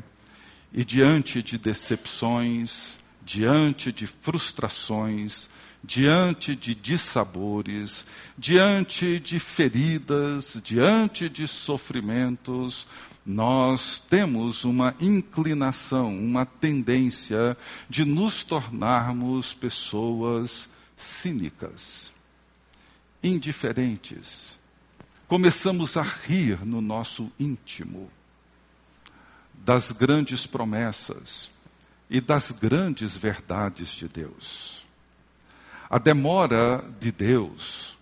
e 0.73 0.85
diante 0.85 1.43
de 1.43 1.59
decepções, 1.59 2.97
diante 3.25 3.91
de 3.91 4.07
frustrações, 4.07 5.49
diante 5.83 6.57
de 6.57 6.75
dissabores, 6.75 8.05
diante 8.37 9.21
de 9.21 9.39
feridas, 9.39 10.59
diante 10.63 11.29
de 11.29 11.47
sofrimentos, 11.47 12.87
nós 13.25 13.99
temos 14.09 14.65
uma 14.65 14.95
inclinação, 15.01 16.17
uma 16.17 16.47
tendência 16.47 17.57
de 17.89 18.05
nos 18.05 18.45
tornarmos 18.45 19.53
pessoas 19.53 20.69
cínicas, 20.97 22.13
indiferentes. 23.23 24.57
Começamos 25.27 25.97
a 25.97 26.03
rir 26.03 26.65
no 26.65 26.81
nosso 26.81 27.33
íntimo 27.39 28.09
das 29.65 29.93
grandes 29.93 30.47
promessas 30.47 31.51
e 32.09 32.21
das 32.21 32.51
grandes 32.51 33.17
verdades 33.17 33.89
de 33.91 34.09
Deus. 34.09 34.85
A 35.89 35.99
demora 35.99 36.85
de 37.01 37.13
Deus 37.13 37.97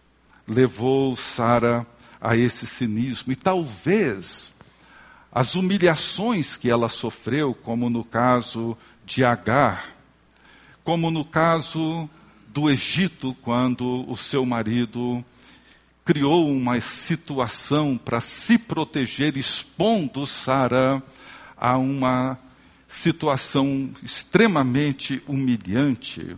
levou 0.47 1.17
Sara 1.17 1.87
a 2.21 2.37
esse 2.37 2.67
cinismo 2.67 3.33
e 3.33 3.37
talvez 3.37 4.53
as 5.31 5.55
humilhações 5.55 6.57
que 6.57 6.71
ela 6.71 6.89
sofreu, 6.89 7.55
como 7.55 7.91
no 7.91 8.05
caso 8.05 8.77
de 9.05 9.25
Agar, 9.25 9.95
como 10.85 11.11
no 11.11 11.25
caso 11.25 12.09
do 12.47 12.71
Egito 12.71 13.37
quando 13.43 14.09
o 14.09 14.17
seu 14.17 14.47
marido 14.47 15.25
criou 16.05 16.49
uma 16.49 16.81
situação 16.81 17.99
para 17.99 18.21
se 18.21 18.57
proteger, 18.59 19.37
expondo 19.37 20.27
Sara 20.27 21.03
a 21.65 21.79
uma 21.79 22.39
situação 22.87 23.89
extremamente 24.03 25.23
humilhante. 25.27 26.37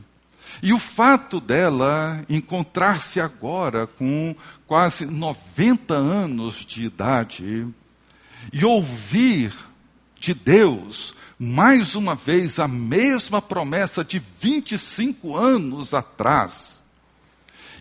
E 0.62 0.73
o 0.73 0.79
fato 0.79 1.41
dela 1.41 2.25
encontrar-se 2.29 3.21
agora 3.21 3.89
com 3.89 4.37
quase 4.69 5.05
90 5.05 5.95
anos 5.95 6.65
de 6.65 6.85
idade 6.85 7.67
e 8.53 8.65
ouvir 8.65 9.53
de 10.21 10.33
Deus 10.33 11.12
mais 11.37 11.97
uma 11.97 12.15
vez 12.15 12.61
a 12.61 12.69
mesma 12.69 13.43
promessa 13.43 14.05
de 14.05 14.23
25 14.41 15.37
anos 15.37 15.93
atrás. 15.93 16.81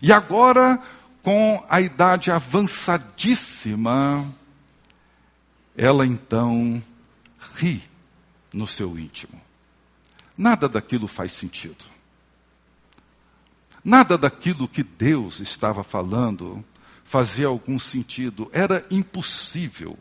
E 0.02 0.12
agora, 0.12 0.82
com 1.22 1.64
a 1.68 1.80
idade 1.80 2.28
avançadíssima, 2.28 4.26
ela 5.76 6.04
então 6.04 6.82
ri 7.56 7.82
no 8.52 8.66
seu 8.66 8.98
íntimo. 8.98 9.40
Nada 10.36 10.68
daquilo 10.68 11.08
faz 11.08 11.32
sentido. 11.32 11.84
Nada 13.84 14.18
daquilo 14.18 14.68
que 14.68 14.82
Deus 14.82 15.40
estava 15.40 15.82
falando 15.82 16.64
fazia 17.04 17.46
algum 17.46 17.78
sentido. 17.78 18.50
Era 18.52 18.84
impossível 18.90 19.96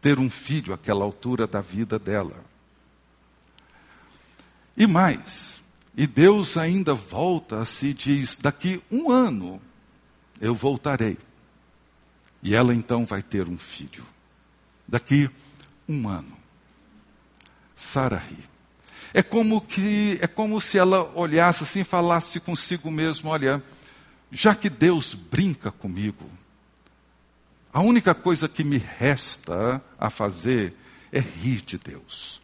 ter 0.00 0.18
um 0.18 0.30
filho 0.30 0.72
àquela 0.72 1.04
altura 1.04 1.46
da 1.46 1.60
vida 1.60 1.98
dela. 1.98 2.42
E 4.76 4.86
mais, 4.86 5.60
e 5.94 6.06
Deus 6.06 6.56
ainda 6.56 6.94
volta 6.94 7.64
se 7.64 7.92
diz: 7.92 8.36
daqui 8.36 8.82
um 8.90 9.10
ano 9.10 9.60
eu 10.40 10.54
voltarei. 10.54 11.18
E 12.42 12.54
ela 12.54 12.74
então 12.74 13.04
vai 13.04 13.22
ter 13.22 13.46
um 13.46 13.58
filho. 13.58 14.04
Daqui 14.88 15.30
um 15.86 16.08
ano. 16.08 16.39
Sara 17.80 18.18
ri. 18.18 18.44
É 19.12 19.22
como 19.22 19.60
que 19.60 20.18
é 20.20 20.26
como 20.26 20.60
se 20.60 20.78
ela 20.78 21.10
olhasse 21.16 21.64
assim, 21.64 21.82
falasse 21.82 22.38
consigo 22.38 22.90
mesmo, 22.90 23.30
olha, 23.30 23.60
já 24.30 24.54
que 24.54 24.68
Deus 24.68 25.14
brinca 25.14 25.72
comigo, 25.72 26.30
a 27.72 27.80
única 27.80 28.14
coisa 28.14 28.48
que 28.48 28.62
me 28.62 28.76
resta 28.76 29.82
a 29.98 30.10
fazer 30.10 30.76
é 31.10 31.18
rir 31.18 31.62
de 31.62 31.78
Deus. 31.78 32.40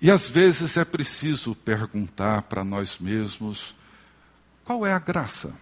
E 0.00 0.10
às 0.10 0.30
vezes 0.30 0.76
é 0.78 0.84
preciso 0.84 1.54
perguntar 1.54 2.42
para 2.42 2.64
nós 2.64 2.98
mesmos 2.98 3.74
qual 4.64 4.86
é 4.86 4.92
a 4.94 4.98
graça. 4.98 5.54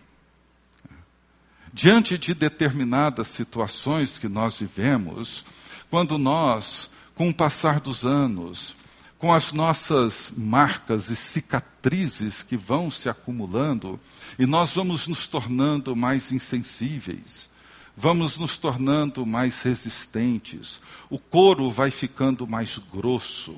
Diante 1.72 2.16
de 2.16 2.34
determinadas 2.34 3.28
situações 3.28 4.18
que 4.18 4.28
nós 4.28 4.58
vivemos, 4.58 5.44
quando 5.90 6.18
nós, 6.18 6.90
com 7.14 7.28
o 7.28 7.34
passar 7.34 7.80
dos 7.80 8.04
anos, 8.04 8.76
com 9.18 9.32
as 9.32 9.52
nossas 9.52 10.32
marcas 10.36 11.10
e 11.10 11.16
cicatrizes 11.16 12.42
que 12.42 12.56
vão 12.56 12.90
se 12.90 13.08
acumulando, 13.08 13.98
e 14.38 14.46
nós 14.46 14.72
vamos 14.72 15.08
nos 15.08 15.26
tornando 15.26 15.96
mais 15.96 16.30
insensíveis, 16.30 17.48
vamos 17.96 18.38
nos 18.38 18.56
tornando 18.56 19.26
mais 19.26 19.60
resistentes, 19.62 20.80
o 21.10 21.18
couro 21.18 21.70
vai 21.70 21.90
ficando 21.90 22.46
mais 22.46 22.78
grosso, 22.92 23.56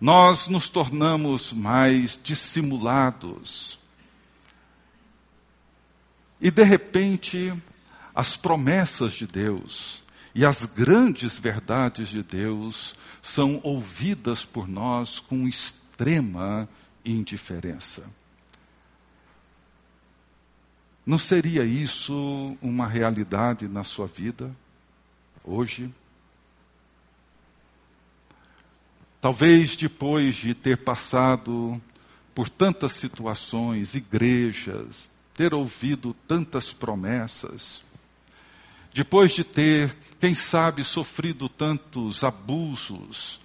nós 0.00 0.48
nos 0.48 0.68
tornamos 0.68 1.52
mais 1.52 2.18
dissimulados. 2.22 3.78
E 6.42 6.50
de 6.50 6.64
repente, 6.64 7.54
as 8.12 8.36
promessas 8.36 9.12
de 9.12 9.28
Deus 9.28 10.02
e 10.34 10.44
as 10.44 10.64
grandes 10.64 11.38
verdades 11.38 12.08
de 12.08 12.20
Deus 12.20 12.96
são 13.22 13.60
ouvidas 13.62 14.44
por 14.44 14.66
nós 14.66 15.20
com 15.20 15.46
extrema 15.46 16.68
indiferença. 17.04 18.02
Não 21.06 21.16
seria 21.16 21.64
isso 21.64 22.56
uma 22.60 22.88
realidade 22.88 23.68
na 23.68 23.84
sua 23.84 24.08
vida 24.08 24.50
hoje? 25.44 25.94
Talvez 29.20 29.76
depois 29.76 30.34
de 30.34 30.54
ter 30.54 30.78
passado 30.78 31.80
por 32.34 32.48
tantas 32.48 32.92
situações, 32.92 33.94
igrejas, 33.94 35.11
ter 35.34 35.54
ouvido 35.54 36.14
tantas 36.26 36.72
promessas, 36.72 37.82
depois 38.92 39.32
de 39.32 39.42
ter, 39.42 39.96
quem 40.20 40.34
sabe, 40.34 40.84
sofrido 40.84 41.48
tantos 41.48 42.22
abusos, 42.22 43.40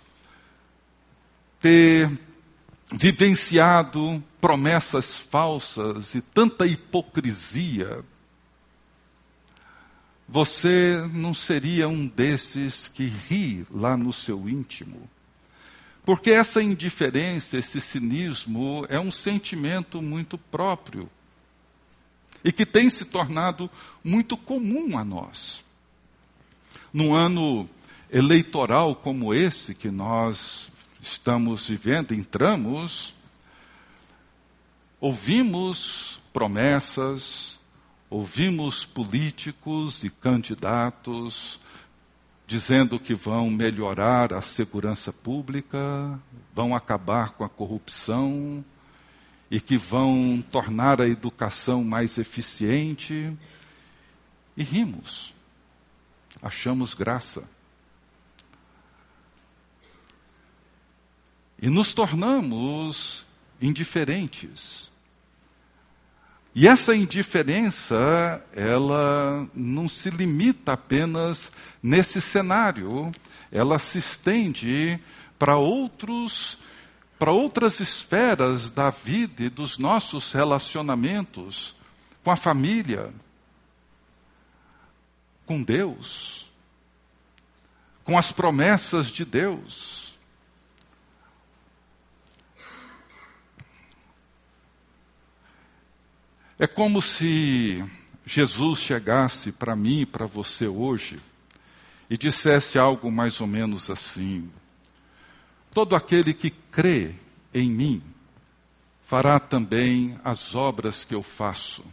ter 1.61 2.11
vivenciado 2.91 4.23
promessas 4.39 5.15
falsas 5.15 6.15
e 6.15 6.21
tanta 6.21 6.65
hipocrisia, 6.67 8.03
você 10.27 11.07
não 11.13 11.33
seria 11.33 11.87
um 11.87 12.05
desses 12.05 12.89
que 12.89 13.05
ri 13.05 13.65
lá 13.71 13.95
no 13.95 14.11
seu 14.11 14.49
íntimo. 14.49 15.09
Porque 16.03 16.31
essa 16.31 16.61
indiferença, 16.61 17.57
esse 17.57 17.79
cinismo, 17.79 18.85
é 18.89 18.99
um 18.99 19.11
sentimento 19.11 20.01
muito 20.01 20.37
próprio 20.37 21.09
e 22.43 22.51
que 22.51 22.65
tem 22.65 22.89
se 22.89 23.05
tornado 23.05 23.69
muito 24.03 24.37
comum 24.37 24.97
a 24.97 25.03
nós. 25.03 25.63
Num 26.93 27.13
ano 27.13 27.69
eleitoral 28.11 28.95
como 28.95 29.33
esse 29.33 29.75
que 29.75 29.89
nós 29.89 30.69
estamos 31.01 31.67
vivendo, 31.67 32.13
entramos, 32.13 33.13
ouvimos 34.99 36.19
promessas, 36.31 37.57
ouvimos 38.09 38.85
políticos 38.85 40.03
e 40.03 40.09
candidatos 40.09 41.59
dizendo 42.47 42.97
que 42.97 43.13
vão 43.13 43.49
melhorar 43.49 44.31
a 44.31 44.41
segurança 44.41 45.11
pública, 45.11 46.17
vão 46.55 46.73
acabar 46.73 47.31
com 47.31 47.43
a 47.43 47.49
corrupção 47.49 48.63
e 49.49 49.59
que 49.59 49.77
vão 49.77 50.43
tornar 50.51 51.01
a 51.01 51.07
educação 51.07 51.83
mais 51.83 52.17
eficiente. 52.17 53.33
E 54.55 54.63
rimos, 54.63 55.33
achamos 56.41 56.93
graça. 56.93 57.43
E 61.61 61.69
nos 61.69 61.93
tornamos 61.93 63.25
indiferentes. 63.61 64.91
E 66.53 66.67
essa 66.67 66.95
indiferença, 66.95 68.43
ela 68.51 69.47
não 69.53 69.87
se 69.87 70.09
limita 70.09 70.73
apenas 70.73 71.51
nesse 71.81 72.19
cenário, 72.19 73.11
ela 73.51 73.77
se 73.77 73.99
estende 73.99 74.99
para 75.37 75.55
outros 75.55 76.57
para 77.17 77.31
outras 77.31 77.79
esferas 77.79 78.69
da 78.69 78.89
vida 78.89 79.43
e 79.43 79.49
dos 79.49 79.77
nossos 79.77 80.31
relacionamentos 80.31 81.75
com 82.23 82.29
a 82.29 82.35
família, 82.35 83.13
com 85.45 85.63
Deus, 85.63 86.51
com 88.03 88.17
as 88.17 88.31
promessas 88.31 89.07
de 89.07 89.25
Deus. 89.25 90.15
É 96.59 96.67
como 96.67 97.01
se 97.01 97.83
Jesus 98.25 98.79
chegasse 98.79 99.51
para 99.51 99.75
mim 99.75 100.01
e 100.01 100.05
para 100.05 100.25
você 100.25 100.67
hoje 100.67 101.19
e 102.09 102.17
dissesse 102.17 102.77
algo 102.77 103.11
mais 103.11 103.39
ou 103.39 103.47
menos 103.47 103.89
assim: 103.89 104.51
Todo 105.77 105.95
aquele 105.95 106.33
que 106.33 106.49
crê 106.49 107.13
em 107.53 107.69
mim 107.69 108.01
fará 109.05 109.39
também 109.39 110.19
as 110.23 110.55
obras 110.55 111.05
que 111.05 111.13
eu 111.13 111.21
faço, 111.21 111.85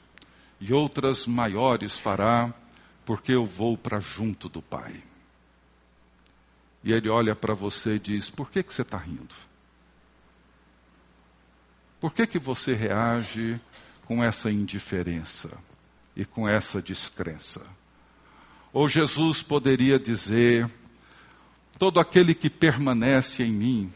e 0.58 0.72
outras 0.72 1.26
maiores 1.26 1.98
fará, 1.98 2.50
porque 3.04 3.32
eu 3.32 3.44
vou 3.44 3.76
para 3.76 4.00
junto 4.00 4.48
do 4.48 4.62
Pai. 4.62 5.02
E 6.82 6.94
ele 6.94 7.10
olha 7.10 7.36
para 7.36 7.52
você 7.52 7.96
e 7.96 7.98
diz: 7.98 8.30
Por 8.30 8.50
que, 8.50 8.62
que 8.62 8.72
você 8.72 8.80
está 8.80 8.96
rindo? 8.96 9.34
Por 12.00 12.14
que, 12.14 12.26
que 12.26 12.38
você 12.38 12.72
reage 12.72 13.60
com 14.06 14.24
essa 14.24 14.50
indiferença 14.50 15.58
e 16.16 16.24
com 16.24 16.48
essa 16.48 16.80
descrença. 16.80 17.60
Ou 18.72 18.88
Jesus 18.88 19.42
poderia 19.42 19.98
dizer: 19.98 20.70
todo 21.78 22.00
aquele 22.00 22.34
que 22.34 22.48
permanece 22.48 23.42
em 23.42 23.52
mim 23.52 23.92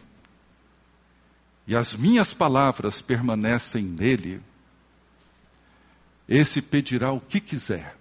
e 1.66 1.76
as 1.76 1.94
minhas 1.94 2.32
palavras 2.32 3.02
permanecem 3.02 3.84
nele, 3.84 4.40
esse 6.26 6.62
pedirá 6.62 7.12
o 7.12 7.20
que 7.20 7.40
quiser 7.40 7.94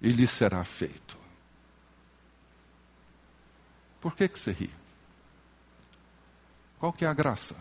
e 0.00 0.10
lhe 0.10 0.26
será 0.26 0.64
feito. 0.64 1.18
Por 4.00 4.16
que, 4.16 4.26
que 4.26 4.38
você 4.38 4.52
ri? 4.52 4.70
Qual 6.78 6.92
que 6.92 7.04
é 7.04 7.08
a 7.08 7.14
graça? 7.14 7.54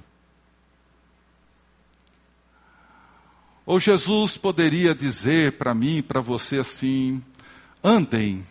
Ou 3.65 3.79
Jesus 3.79 4.37
poderia 4.37 4.95
dizer 4.95 5.57
para 5.57 5.73
mim 5.73 6.01
para 6.01 6.19
você 6.19 6.57
assim: 6.57 7.23
andem 7.83 8.45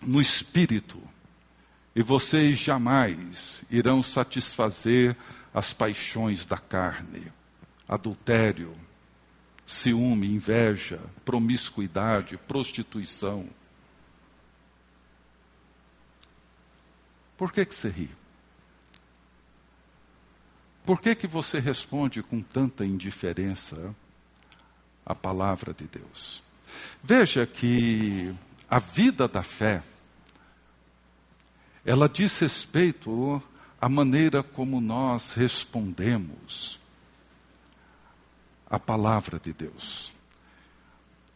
no 0.00 0.20
espírito, 0.20 0.98
e 1.96 2.02
vocês 2.02 2.58
jamais 2.58 3.64
irão 3.68 4.04
satisfazer 4.04 5.16
as 5.52 5.72
paixões 5.72 6.46
da 6.46 6.58
carne, 6.58 7.32
adultério, 7.88 8.76
ciúme, 9.66 10.28
inveja, 10.28 11.00
promiscuidade, 11.24 12.36
prostituição. 12.36 13.48
Por 17.36 17.50
que, 17.50 17.64
que 17.64 17.74
você 17.74 17.88
ri? 17.88 18.10
Por 20.84 21.00
que, 21.00 21.16
que 21.16 21.26
você 21.26 21.58
responde 21.58 22.22
com 22.22 22.40
tanta 22.40 22.86
indiferença? 22.86 23.92
a 25.06 25.14
palavra 25.14 25.72
de 25.72 25.84
Deus. 25.84 26.42
Veja 27.02 27.46
que 27.46 28.34
a 28.68 28.80
vida 28.80 29.28
da 29.28 29.44
fé, 29.44 29.80
ela 31.86 32.08
diz 32.08 32.36
respeito 32.40 33.40
à 33.80 33.88
maneira 33.88 34.42
como 34.42 34.80
nós 34.80 35.32
respondemos 35.32 36.80
à 38.68 38.76
palavra 38.76 39.38
de 39.38 39.52
Deus. 39.52 40.12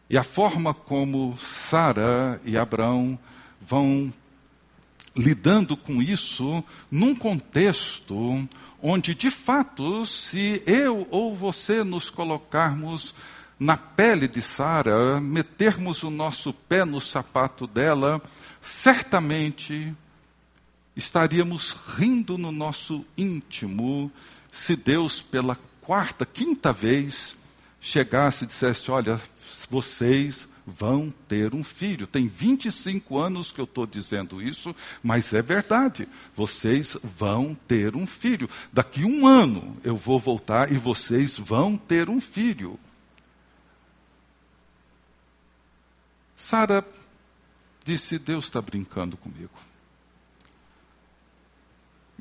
E 0.09 0.17
a 0.17 0.23
forma 0.23 0.73
como 0.73 1.37
Sara 1.37 2.41
e 2.43 2.57
Abraão 2.57 3.17
vão 3.61 4.13
lidando 5.15 5.77
com 5.77 6.01
isso 6.01 6.61
num 6.91 7.15
contexto 7.15 8.45
onde, 8.81 9.15
de 9.15 9.31
fato, 9.31 10.05
se 10.05 10.61
eu 10.65 11.07
ou 11.09 11.33
você 11.33 11.81
nos 11.81 12.09
colocarmos 12.09 13.15
na 13.57 13.77
pele 13.77 14.27
de 14.27 14.41
Sara, 14.41 15.21
metermos 15.21 16.03
o 16.03 16.09
nosso 16.09 16.51
pé 16.51 16.83
no 16.83 16.99
sapato 16.99 17.65
dela, 17.65 18.21
certamente 18.59 19.95
estaríamos 20.95 21.75
rindo 21.97 22.37
no 22.37 22.51
nosso 22.51 23.05
íntimo 23.17 24.11
se 24.51 24.75
Deus, 24.75 25.21
pela 25.21 25.57
quarta, 25.79 26.25
quinta 26.25 26.73
vez, 26.73 27.35
chegasse 27.79 28.43
e 28.43 28.47
dissesse: 28.47 28.91
Olha, 28.91 29.19
vocês 29.69 30.47
vão 30.65 31.13
ter 31.27 31.55
um 31.55 31.63
filho. 31.63 32.05
Tem 32.05 32.27
25 32.27 33.17
anos 33.17 33.51
que 33.51 33.59
eu 33.59 33.65
estou 33.65 33.87
dizendo 33.87 34.41
isso, 34.41 34.75
mas 35.01 35.33
é 35.33 35.41
verdade. 35.41 36.07
Vocês 36.35 36.97
vão 37.01 37.57
ter 37.67 37.95
um 37.95 38.05
filho. 38.05 38.49
Daqui 38.71 39.05
um 39.05 39.25
ano 39.25 39.77
eu 39.83 39.95
vou 39.95 40.19
voltar 40.19 40.71
e 40.71 40.77
vocês 40.77 41.37
vão 41.37 41.77
ter 41.77 42.09
um 42.09 42.19
filho. 42.19 42.77
Sara 46.35 46.85
disse: 47.85 48.19
Deus 48.19 48.45
está 48.45 48.61
brincando 48.61 49.15
comigo. 49.15 49.70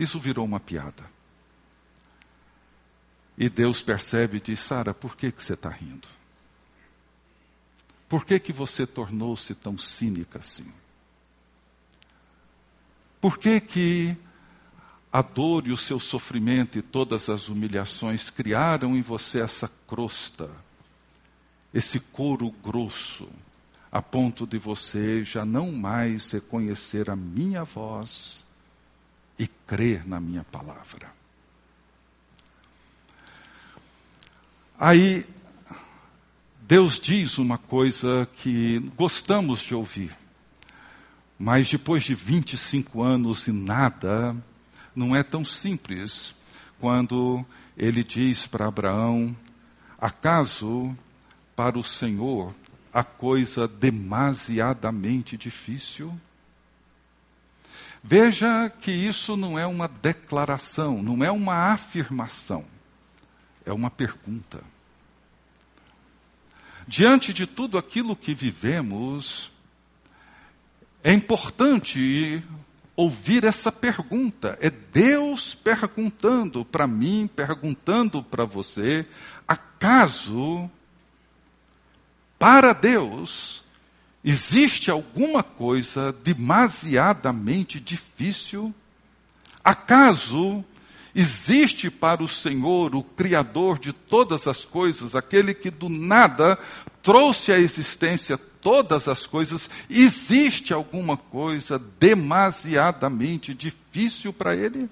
Isso 0.01 0.19
virou 0.19 0.47
uma 0.47 0.59
piada. 0.59 1.05
E 3.37 3.51
Deus 3.51 3.83
percebe 3.83 4.39
e 4.39 4.41
diz: 4.41 4.59
Sara, 4.59 4.95
por 4.95 5.15
que, 5.15 5.31
que 5.31 5.45
você 5.45 5.53
está 5.53 5.69
rindo? 5.69 6.09
Por 8.09 8.25
que, 8.25 8.41
que 8.41 8.51
você 8.51 8.87
tornou-se 8.87 9.55
tão 9.55 9.77
cínica 9.77 10.39
assim? 10.39 10.73
Por 13.21 13.37
que, 13.37 13.61
que 13.61 14.17
a 15.13 15.21
dor 15.21 15.67
e 15.67 15.71
o 15.71 15.77
seu 15.77 15.99
sofrimento 15.99 16.79
e 16.79 16.83
todas 16.83 17.29
as 17.29 17.49
humilhações 17.49 18.31
criaram 18.31 18.97
em 18.97 19.03
você 19.03 19.41
essa 19.41 19.71
crosta, 19.87 20.51
esse 21.75 22.01
couro 22.01 22.51
grosso, 22.65 23.29
a 23.93 24.01
ponto 24.01 24.47
de 24.47 24.57
você 24.57 25.23
já 25.23 25.45
não 25.45 25.71
mais 25.71 26.31
reconhecer 26.31 27.11
a 27.11 27.17
minha 27.17 27.65
voz 27.65 28.49
e 29.41 29.49
crer 29.67 30.07
na 30.07 30.21
minha 30.21 30.45
palavra? 30.45 31.11
Aí 34.79 35.27
Deus 36.61 37.01
diz 37.01 37.39
uma 37.39 37.57
coisa 37.57 38.29
que 38.37 38.79
gostamos 38.97 39.61
de 39.61 39.75
ouvir, 39.75 40.15
mas 41.39 41.71
depois 41.71 42.05
de 42.05 42.15
25 42.15 43.03
anos 43.03 43.49
e 43.49 43.53
nada, 43.53 44.37
não 44.95 45.17
é 45.17 45.23
tão 45.23 45.45
simples 45.45 46.35
quando 46.79 47.45
ele 47.77 48.05
diz 48.05 48.47
para 48.47 48.69
Abraão: 48.69 49.35
acaso 49.99 50.95
para 51.57 51.79
o 51.79 51.85
Senhor 51.85 52.55
a 52.93 53.03
coisa 53.03 53.67
demasiadamente 53.67 55.37
difícil? 55.39 56.13
Veja 58.03 58.71
que 58.81 58.91
isso 58.91 59.37
não 59.37 59.59
é 59.59 59.67
uma 59.67 59.87
declaração, 59.87 61.03
não 61.03 61.23
é 61.23 61.31
uma 61.31 61.73
afirmação, 61.73 62.65
é 63.65 63.73
uma 63.73 63.91
pergunta. 63.91 64.63
Diante 66.89 67.33
de 67.33 67.47
tudo 67.47 67.77
aquilo 67.77 68.17
que 68.17 68.35
vivemos, 68.35 69.53
é 71.05 71.13
importante 71.13 72.43
ouvir 72.97 73.45
essa 73.45 73.71
pergunta. 73.71 74.59
É 74.61 74.71
Deus 74.71 75.55
perguntando 75.55 76.65
para 76.65 76.87
mim, 76.87 77.29
perguntando 77.35 78.23
para 78.23 78.45
você: 78.45 79.07
acaso 79.47 80.71
para 82.39 82.73
Deus 82.73 83.63
existe 84.25 84.91
alguma 84.91 85.43
coisa 85.43 86.13
demasiadamente 86.13 87.81
difícil? 87.81 88.75
Acaso 89.63 90.65
Existe 91.15 91.91
para 91.91 92.23
o 92.23 92.29
Senhor, 92.29 92.95
o 92.95 93.03
Criador 93.03 93.79
de 93.79 93.93
todas 93.93 94.47
as 94.47 94.65
coisas, 94.65 95.17
aquele 95.17 95.53
que 95.53 95.71
do 95.71 95.89
nada 95.89 96.57
trouxe 97.03 97.53
à 97.53 97.59
existência 97.59 98.39
todas 98.39 99.09
as 99.09 99.27
coisas, 99.27 99.69
existe 99.89 100.73
alguma 100.73 101.17
coisa 101.17 101.79
demasiadamente 101.99 103.55
difícil 103.55 104.33
para 104.33 104.55
Ele? 104.55 104.89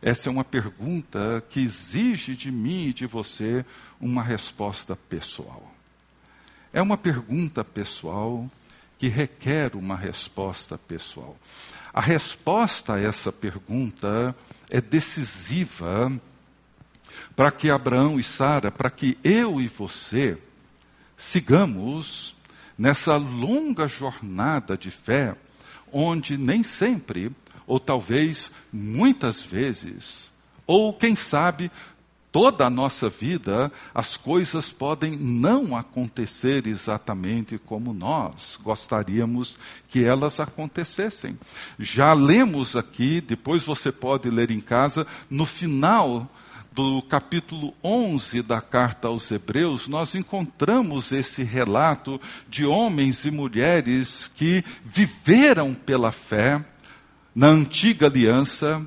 Essa 0.00 0.28
é 0.28 0.30
uma 0.30 0.44
pergunta 0.44 1.44
que 1.50 1.60
exige 1.60 2.36
de 2.36 2.50
mim 2.50 2.86
e 2.86 2.94
de 2.94 3.06
você 3.06 3.64
uma 4.00 4.22
resposta 4.22 4.94
pessoal. 4.94 5.72
É 6.72 6.82
uma 6.82 6.96
pergunta 6.96 7.64
pessoal 7.64 8.50
que 8.98 9.08
requer 9.08 9.74
uma 9.74 9.96
resposta 9.96 10.78
pessoal. 10.78 11.36
A 11.92 12.00
resposta 12.00 12.94
a 12.94 13.00
essa 13.00 13.32
pergunta 13.32 14.34
é 14.70 14.80
decisiva 14.80 16.12
para 17.34 17.50
que 17.50 17.70
Abraão 17.70 18.18
e 18.18 18.22
Sara, 18.22 18.70
para 18.70 18.90
que 18.90 19.16
eu 19.22 19.60
e 19.60 19.68
você 19.68 20.38
sigamos 21.16 22.34
nessa 22.76 23.16
longa 23.16 23.88
jornada 23.88 24.76
de 24.76 24.90
fé, 24.90 25.34
onde 25.90 26.36
nem 26.36 26.62
sempre, 26.62 27.32
ou 27.66 27.80
talvez 27.80 28.50
muitas 28.72 29.40
vezes, 29.40 30.30
ou 30.66 30.92
quem 30.92 31.16
sabe 31.16 31.70
toda 32.30 32.66
a 32.66 32.70
nossa 32.70 33.08
vida, 33.08 33.72
as 33.94 34.16
coisas 34.16 34.70
podem 34.70 35.12
não 35.12 35.76
acontecer 35.76 36.66
exatamente 36.66 37.58
como 37.58 37.92
nós 37.92 38.58
gostaríamos 38.62 39.56
que 39.88 40.04
elas 40.04 40.38
acontecessem. 40.38 41.38
Já 41.78 42.12
lemos 42.12 42.76
aqui, 42.76 43.20
depois 43.20 43.62
você 43.62 43.90
pode 43.90 44.28
ler 44.28 44.50
em 44.50 44.60
casa, 44.60 45.06
no 45.30 45.46
final 45.46 46.30
do 46.76 47.00
capítulo 47.00 47.72
11 47.82 48.42
da 48.42 48.60
carta 48.60 49.08
aos 49.08 49.30
Hebreus, 49.30 49.88
nós 49.88 50.14
encontramos 50.14 51.10
esse 51.10 51.42
relato 51.42 52.20
de 52.50 52.66
homens 52.66 53.24
e 53.24 53.30
mulheres 53.30 54.30
que 54.36 54.62
viveram 54.84 55.72
pela 55.72 56.12
fé 56.12 56.62
na 57.34 57.46
antiga 57.46 58.08
aliança 58.08 58.86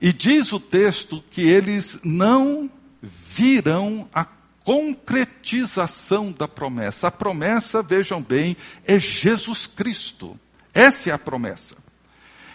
e 0.00 0.12
diz 0.12 0.52
o 0.52 0.58
texto 0.58 1.22
que 1.30 1.42
eles 1.42 1.98
não 2.02 2.70
viram 3.02 4.08
a 4.14 4.24
concretização 4.64 6.32
da 6.32 6.46
promessa. 6.48 7.08
A 7.08 7.10
promessa, 7.10 7.82
vejam 7.82 8.22
bem, 8.22 8.56
é 8.84 8.98
Jesus 8.98 9.66
Cristo. 9.66 10.38
Essa 10.72 11.10
é 11.10 11.12
a 11.12 11.18
promessa. 11.18 11.76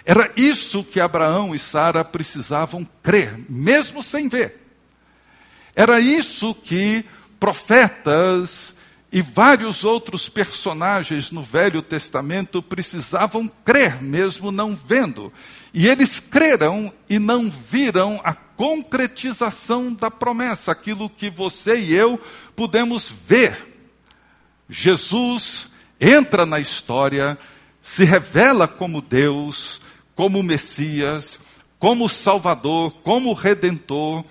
Era 0.05 0.31
isso 0.37 0.83
que 0.83 0.99
Abraão 0.99 1.55
e 1.55 1.59
Sara 1.59 2.05
precisavam 2.05 2.87
crer, 3.01 3.43
mesmo 3.49 4.03
sem 4.03 4.29
ver. 4.29 4.61
Era 5.75 5.99
isso 5.99 6.53
que 6.53 7.03
profetas 7.39 8.74
e 9.15 9.21
vários 9.21 9.85
outros 9.85 10.27
personagens 10.27 11.31
no 11.31 11.41
Velho 11.41 11.81
Testamento 11.81 12.61
precisavam 12.61 13.49
crer, 13.63 14.03
mesmo 14.03 14.51
não 14.51 14.75
vendo. 14.75 15.31
E 15.73 15.87
eles 15.87 16.19
creram 16.19 16.91
e 17.07 17.17
não 17.17 17.49
viram 17.49 18.19
a 18.25 18.33
concretização 18.33 19.93
da 19.93 20.11
promessa, 20.11 20.73
aquilo 20.73 21.09
que 21.09 21.29
você 21.29 21.77
e 21.77 21.93
eu 21.93 22.19
pudemos 22.57 23.09
ver. 23.25 23.79
Jesus 24.67 25.69
entra 25.97 26.45
na 26.45 26.59
história, 26.59 27.37
se 27.81 28.03
revela 28.03 28.67
como 28.67 29.01
Deus, 29.01 29.79
como 30.13 30.43
Messias, 30.43 31.39
como 31.79 32.09
Salvador, 32.09 32.91
como 33.01 33.31
Redentor, 33.31 34.25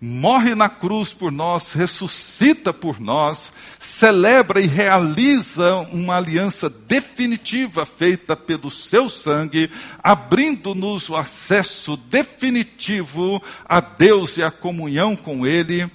morre 0.00 0.54
na 0.54 0.68
cruz 0.68 1.12
por 1.12 1.32
nós, 1.32 1.72
ressuscita 1.72 2.72
por 2.72 3.00
nós, 3.00 3.52
celebra 3.78 4.60
e 4.60 4.66
realiza 4.66 5.76
uma 5.92 6.16
aliança 6.16 6.70
definitiva 6.70 7.84
feita 7.84 8.36
pelo 8.36 8.70
seu 8.70 9.08
sangue, 9.08 9.70
abrindo-nos 10.02 11.08
o 11.08 11.16
acesso 11.16 11.96
definitivo 11.96 13.42
a 13.64 13.80
Deus 13.80 14.36
e 14.36 14.42
a 14.42 14.50
comunhão 14.50 15.16
com 15.16 15.46
Ele. 15.46 15.90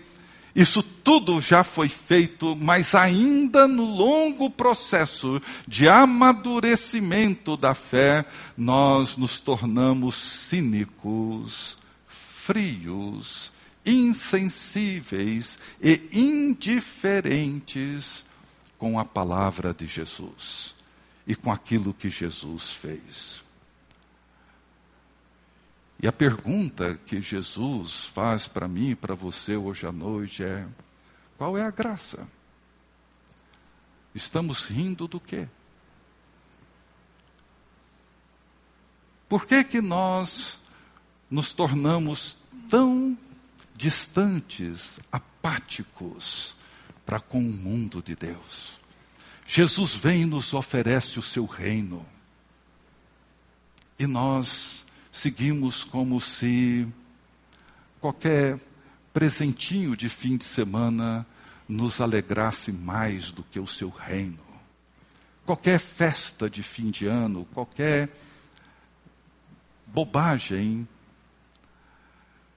Isso 0.56 0.84
tudo 0.84 1.42
já 1.42 1.64
foi 1.64 1.90
feito, 1.90 2.56
mas 2.56 2.94
ainda 2.94 3.68
no 3.68 3.86
longo 3.86 4.50
processo 4.50 5.42
de 5.68 5.88
amadurecimento 5.88 7.58
da 7.58 7.74
fé, 7.74 8.24
nós 8.56 9.18
nos 9.18 9.40
tornamos 9.40 10.16
cínicos, 10.16 11.76
frios, 12.08 13.53
insensíveis 13.86 15.58
e 15.82 16.02
indiferentes 16.12 18.26
com 18.78 19.00
a 19.00 19.06
palavra 19.06 19.74
de 19.74 19.88
Jesus 19.88 20.76
e 21.26 21.36
com 21.36 21.52
aquilo 21.52 21.94
que 21.94 22.10
Jesus 22.10 22.70
fez. 22.70 23.42
E 26.02 26.08
a 26.08 26.12
pergunta 26.12 27.00
que 27.06 27.22
Jesus 27.22 28.08
faz 28.08 28.46
para 28.46 28.68
mim 28.68 28.90
e 28.90 28.96
para 28.96 29.16
você 29.16 29.56
hoje 29.56 29.88
à 29.88 29.92
noite 29.92 30.44
é: 30.44 30.68
qual 31.38 31.58
é 31.58 31.62
a 31.62 31.72
graça? 31.72 32.28
Estamos 34.14 34.66
rindo 34.66 35.08
do 35.08 35.20
quê? 35.20 35.48
Por 39.30 39.46
que, 39.46 39.64
que 39.64 39.82
nós 39.82 40.60
nos 41.32 41.54
tornamos 41.54 42.38
tão 42.70 43.18
distantes, 43.76 45.00
apáticos 45.12 46.56
para 47.06 47.20
com 47.20 47.40
o 47.40 47.54
mundo 47.54 48.02
de 48.02 48.16
Deus? 48.16 48.80
Jesus 49.46 49.94
vem 49.94 50.22
e 50.22 50.26
nos 50.26 50.54
oferece 50.54 51.20
o 51.20 51.22
seu 51.22 51.46
reino. 51.46 52.06
E 54.00 54.08
nós 54.08 54.86
seguimos 55.12 55.84
como 55.84 56.20
se 56.20 56.88
qualquer 58.00 58.60
presentinho 59.14 59.96
de 59.96 60.10
fim 60.10 60.38
de 60.38 60.44
semana 60.44 61.26
nos 61.68 62.02
alegrasse 62.02 62.72
mais 62.72 63.32
do 63.32 63.44
que 63.44 63.60
o 63.60 63.68
seu 63.68 63.90
reino. 63.90 64.40
Qualquer 65.46 65.80
festa 65.80 66.50
de 66.50 66.64
fim 66.64 66.90
de 66.90 67.06
ano, 67.06 67.46
qualquer 67.54 68.10
bobagem, 69.86 70.88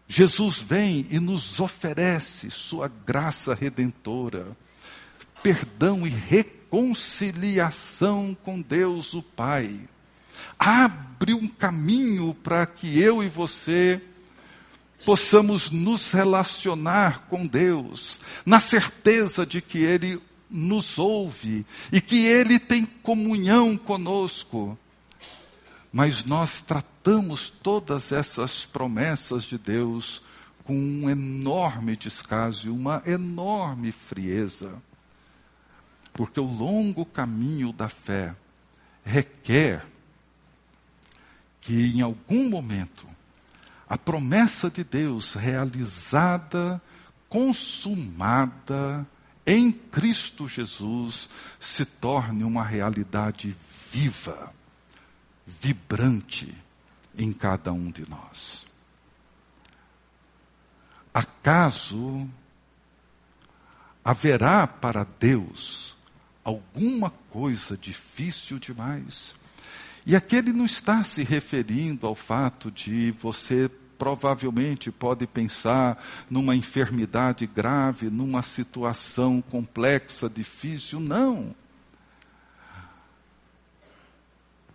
Jesus 0.09 0.59
vem 0.59 1.05
e 1.11 1.19
nos 1.19 1.59
oferece 1.59 2.49
sua 2.51 2.89
graça 2.89 3.55
redentora, 3.55 4.57
perdão 5.43 6.07
e 6.07 6.11
reconciliação 6.11 8.37
com 8.45 8.61
Deus 8.61 9.15
o 9.15 9.23
Pai. 9.23 9.81
Abre 10.59 11.35
um 11.35 11.49
caminho 11.49 12.35
para 12.35 12.67
que 12.67 13.01
eu 13.01 13.23
e 13.23 13.29
você 13.29 14.01
possamos 15.05 15.71
nos 15.71 16.13
relacionar 16.13 17.27
com 17.29 17.47
Deus, 17.47 18.19
na 18.45 18.61
certeza 18.61 19.45
de 19.45 19.61
que 19.61 19.79
Ele 19.79 20.23
nos 20.49 20.99
ouve 20.99 21.67
e 21.93 22.01
que 22.01 22.27
Ele 22.27 22.59
tem 22.59 22.87
comunhão 23.03 23.77
conosco. 23.77 24.79
Mas 25.93 26.25
nós 26.25 26.63
tratamos 26.63 26.96
todas 27.63 28.11
essas 28.11 28.65
promessas 28.65 29.45
de 29.45 29.57
Deus 29.57 30.23
com 30.65 30.77
um 30.77 31.09
enorme 31.09 31.97
descaso 31.97 32.67
e 32.67 32.71
uma 32.71 33.01
enorme 33.07 33.93
frieza. 33.93 34.75
Porque 36.13 36.41
o 36.41 36.45
longo 36.45 37.05
caminho 37.05 37.73
da 37.73 37.89
fé 37.89 38.35
requer 39.05 39.87
que 41.61 41.95
em 41.95 42.01
algum 42.01 42.49
momento 42.49 43.07
a 43.89 43.97
promessa 43.97 44.69
de 44.69 44.83
Deus 44.83 45.35
realizada, 45.35 46.83
consumada 47.29 49.07
em 49.47 49.71
Cristo 49.71 50.49
Jesus, 50.49 51.29
se 51.61 51.85
torne 51.85 52.43
uma 52.43 52.65
realidade 52.65 53.57
viva, 53.93 54.53
vibrante 55.47 56.66
em 57.17 57.33
cada 57.33 57.73
um 57.73 57.91
de 57.91 58.09
nós. 58.09 58.67
Acaso 61.13 62.29
haverá 64.05 64.67
para 64.67 65.07
Deus 65.19 65.97
alguma 66.45 67.11
coisa 67.31 67.77
difícil 67.77 68.59
demais? 68.59 69.35
E 70.05 70.15
aqui 70.15 70.37
ele 70.37 70.53
não 70.53 70.65
está 70.65 71.03
se 71.03 71.25
referindo 71.25 72.07
ao 72.07 72.15
fato 72.15 72.71
de 72.71 73.11
você 73.13 73.69
provavelmente 73.99 74.93
pode 74.93 75.27
pensar 75.27 76.03
numa 76.31 76.55
enfermidade 76.55 77.47
grave, 77.47 78.11
numa 78.11 78.43
situação 78.43 79.43
complexa, 79.43 80.29
difícil. 80.29 81.01
Não. 81.01 81.55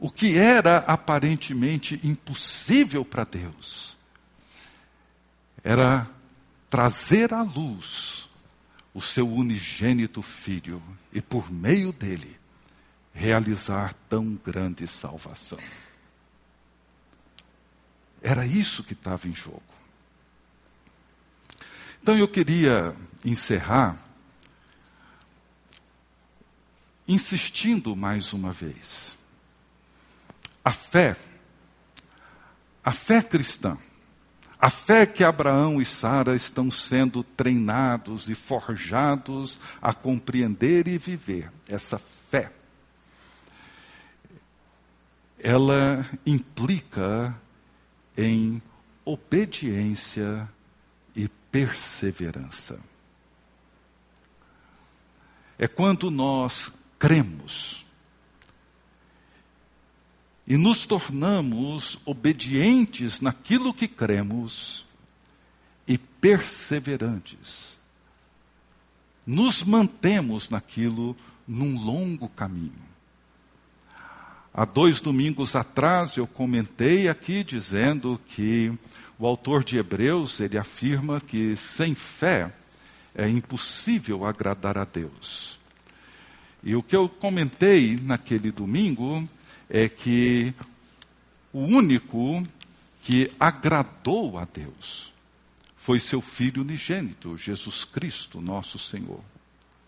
O 0.04 0.10
que 0.10 0.36
era 0.36 0.80
aparentemente 0.80 2.00
impossível 2.04 3.06
para 3.06 3.24
Deus 3.24 3.96
era 5.64 6.10
trazer 6.72 7.32
à 7.32 7.44
luz 7.44 8.28
o 8.96 9.00
seu 9.00 9.32
unigênito 9.32 10.24
filho 10.24 10.82
e 11.14 11.22
por 11.22 11.52
meio 11.52 11.94
dele 11.94 12.40
realizar 13.14 13.94
tão 14.10 14.34
grande 14.44 14.88
salvação. 14.88 15.60
Era 18.24 18.44
isso 18.44 18.84
que 18.84 18.94
estava 18.94 19.28
em 19.28 19.36
jogo. 19.36 19.62
Então 22.02 22.18
eu 22.18 22.28
queria 22.28 22.96
encerrar 23.24 23.96
insistindo 27.08 27.96
mais 27.96 28.34
uma 28.34 28.52
vez. 28.52 29.20
A 30.63 30.71
fé, 30.71 31.17
a 32.84 32.91
fé 32.91 33.21
cristã, 33.21 33.78
a 34.60 34.69
fé 34.69 35.06
que 35.06 35.24
Abraão 35.24 35.82
e 35.82 35.86
Sara 35.86 36.36
estão 36.36 36.69
sendo 36.69 37.24
treinados 37.24 38.30
e 38.30 38.36
forjados 38.36 39.60
a 39.82 39.93
compreender 39.93 40.88
e 40.88 40.97
viver, 40.97 41.52
essa 41.67 41.97
fé 41.97 42.52
ela 45.43 46.06
implica 46.26 47.36
em 48.15 48.62
obediência 49.04 50.47
e 51.15 51.28
perseverança. 51.28 52.80
É 55.58 55.67
quando 55.67 56.12
nós 56.12 56.71
cremos 57.00 57.86
e 60.52 60.58
nos 60.58 60.86
tornamos 60.86 61.98
obedientes 62.04 63.22
naquilo 63.22 63.74
que 63.74 63.88
cremos 63.88 64.86
e 65.88 65.98
perseverantes. 65.98 67.78
Nos 69.26 69.64
mantemos 69.64 70.50
naquilo 70.50 71.16
num 71.48 71.80
longo 71.80 72.28
caminho. 72.28 72.84
Há 74.54 74.66
dois 74.66 75.00
domingos 75.00 75.56
atrás 75.56 76.18
eu 76.18 76.28
comentei 76.28 77.08
aqui 77.08 77.46
dizendo 77.46 78.20
que 78.28 78.74
o 79.18 79.26
autor 79.26 79.64
de 79.64 79.78
Hebreus 79.78 80.42
ele 80.42 80.58
afirma 80.58 81.22
que 81.22 81.56
sem 81.56 81.96
fé 81.96 82.52
é 83.16 83.26
impossível 83.26 84.26
agradar 84.26 84.78
a 84.78 84.84
Deus. 84.84 85.58
E 86.62 86.76
o 86.76 86.84
que 86.84 86.94
eu 86.94 87.08
comentei 87.08 87.98
naquele 88.04 88.52
domingo 88.52 89.26
é 89.71 89.88
que 89.88 90.53
o 91.53 91.60
único 91.60 92.45
que 93.01 93.31
agradou 93.39 94.38
a 94.38 94.45
Deus 94.45 95.12
foi 95.77 95.99
seu 95.99 96.21
Filho 96.21 96.62
unigênito, 96.62 97.36
Jesus 97.38 97.84
Cristo, 97.86 98.39
nosso 98.39 98.77
Senhor. 98.77 99.21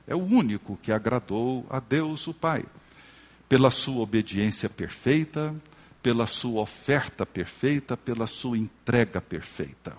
É 0.08 0.16
o 0.16 0.24
único 0.24 0.78
que 0.82 0.92
agradou 0.92 1.66
a 1.70 1.80
Deus, 1.80 2.26
o 2.28 2.34
Pai 2.34 2.66
pela 3.54 3.70
sua 3.70 4.02
obediência 4.02 4.68
perfeita, 4.68 5.54
pela 6.02 6.26
sua 6.26 6.62
oferta 6.62 7.24
perfeita, 7.24 7.96
pela 7.96 8.26
sua 8.26 8.58
entrega 8.58 9.22
perfeita. 9.22 9.96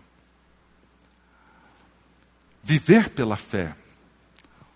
Viver 2.64 3.10
pela 3.10 3.36
fé, 3.36 3.76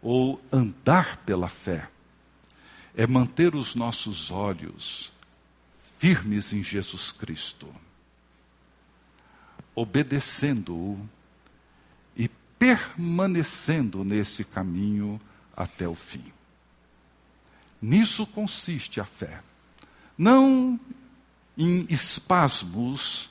ou 0.00 0.40
andar 0.52 1.16
pela 1.26 1.48
fé, 1.48 1.88
é 2.98 3.06
manter 3.06 3.54
os 3.54 3.76
nossos 3.76 4.28
olhos 4.28 5.12
firmes 5.98 6.52
em 6.52 6.64
Jesus 6.64 7.12
Cristo, 7.12 7.72
obedecendo-o 9.72 10.98
e 12.16 12.28
permanecendo 12.58 14.02
nesse 14.02 14.42
caminho 14.42 15.20
até 15.56 15.86
o 15.86 15.94
fim. 15.94 16.24
Nisso 17.80 18.26
consiste 18.26 19.00
a 19.00 19.04
fé. 19.04 19.44
Não 20.18 20.80
em 21.56 21.86
espasmos 21.88 23.30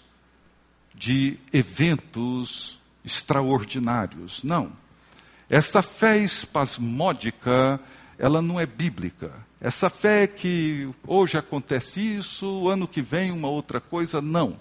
de 0.95 1.37
eventos 1.51 2.79
extraordinários. 3.03 4.41
Não. 4.43 4.71
Essa 5.49 5.81
fé 5.81 6.19
espasmódica, 6.19 7.81
ela 8.17 8.41
não 8.41 8.57
é 8.57 8.65
bíblica. 8.65 9.45
Essa 9.59 9.89
fé 9.89 10.27
que 10.27 10.89
hoje 11.05 11.37
acontece 11.37 11.99
isso, 11.99 12.69
ano 12.69 12.87
que 12.87 13.01
vem 13.01 13.31
uma 13.31 13.49
outra 13.49 13.81
coisa, 13.81 14.21
não. 14.21 14.59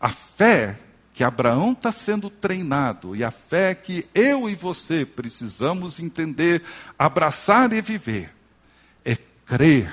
A 0.00 0.08
fé 0.08 0.78
que 1.14 1.24
Abraão 1.24 1.72
está 1.72 1.90
sendo 1.90 2.30
treinado 2.30 3.14
e 3.14 3.24
a 3.24 3.30
fé 3.30 3.74
que 3.74 4.06
eu 4.14 4.48
e 4.48 4.54
você 4.54 5.04
precisamos 5.04 5.98
entender, 5.98 6.62
abraçar 6.98 7.72
e 7.72 7.80
viver, 7.80 8.32
crer 9.48 9.90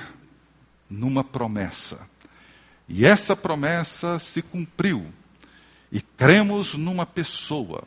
numa 0.88 1.24
promessa. 1.24 1.98
E 2.86 3.04
essa 3.06 3.34
promessa 3.34 4.18
se 4.18 4.42
cumpriu. 4.42 5.06
E 5.90 6.00
cremos 6.00 6.74
numa 6.74 7.06
pessoa. 7.06 7.82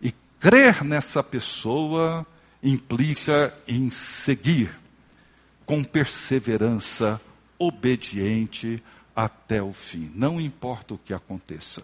E 0.00 0.12
crer 0.38 0.84
nessa 0.84 1.22
pessoa 1.22 2.26
implica 2.62 3.56
em 3.66 3.90
seguir 3.90 4.76
com 5.66 5.82
perseverança 5.82 7.20
obediente 7.58 8.82
até 9.14 9.62
o 9.62 9.72
fim, 9.72 10.10
não 10.14 10.40
importa 10.40 10.94
o 10.94 10.98
que 10.98 11.14
aconteça. 11.14 11.82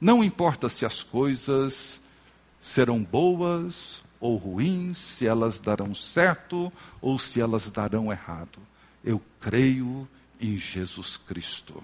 Não 0.00 0.22
importa 0.22 0.68
se 0.68 0.86
as 0.86 1.02
coisas 1.02 2.00
serão 2.62 3.02
boas 3.02 4.02
ou 4.20 4.36
ruins, 4.36 4.98
se 4.98 5.26
elas 5.26 5.58
darão 5.58 5.94
certo 5.94 6.72
ou 7.00 7.18
se 7.18 7.40
elas 7.40 7.68
darão 7.70 8.12
errado. 8.12 8.58
Eu 9.02 9.20
creio 9.40 10.08
em 10.40 10.56
Jesus 10.56 11.16
Cristo. 11.16 11.82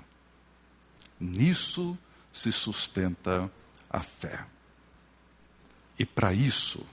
Nisso 1.19 1.99
se 2.33 2.53
sustenta 2.53 3.51
a 3.91 4.01
fé. 4.01 4.45
E 5.99 6.05
para 6.05 6.33
isso, 6.33 6.85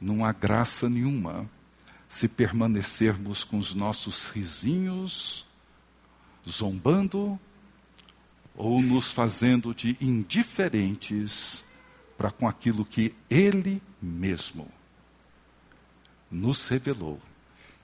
não 0.00 0.24
há 0.24 0.32
graça 0.32 0.88
nenhuma 0.88 1.48
se 2.14 2.28
permanecermos 2.28 3.42
com 3.42 3.58
os 3.58 3.74
nossos 3.74 4.28
risinhos, 4.28 5.44
zombando 6.48 7.40
ou 8.54 8.80
nos 8.80 9.10
fazendo 9.10 9.74
de 9.74 9.96
indiferentes 10.00 11.64
para 12.16 12.30
com 12.30 12.46
aquilo 12.46 12.84
que 12.84 13.16
Ele 13.28 13.82
mesmo 14.00 14.70
nos 16.30 16.68
revelou 16.68 17.20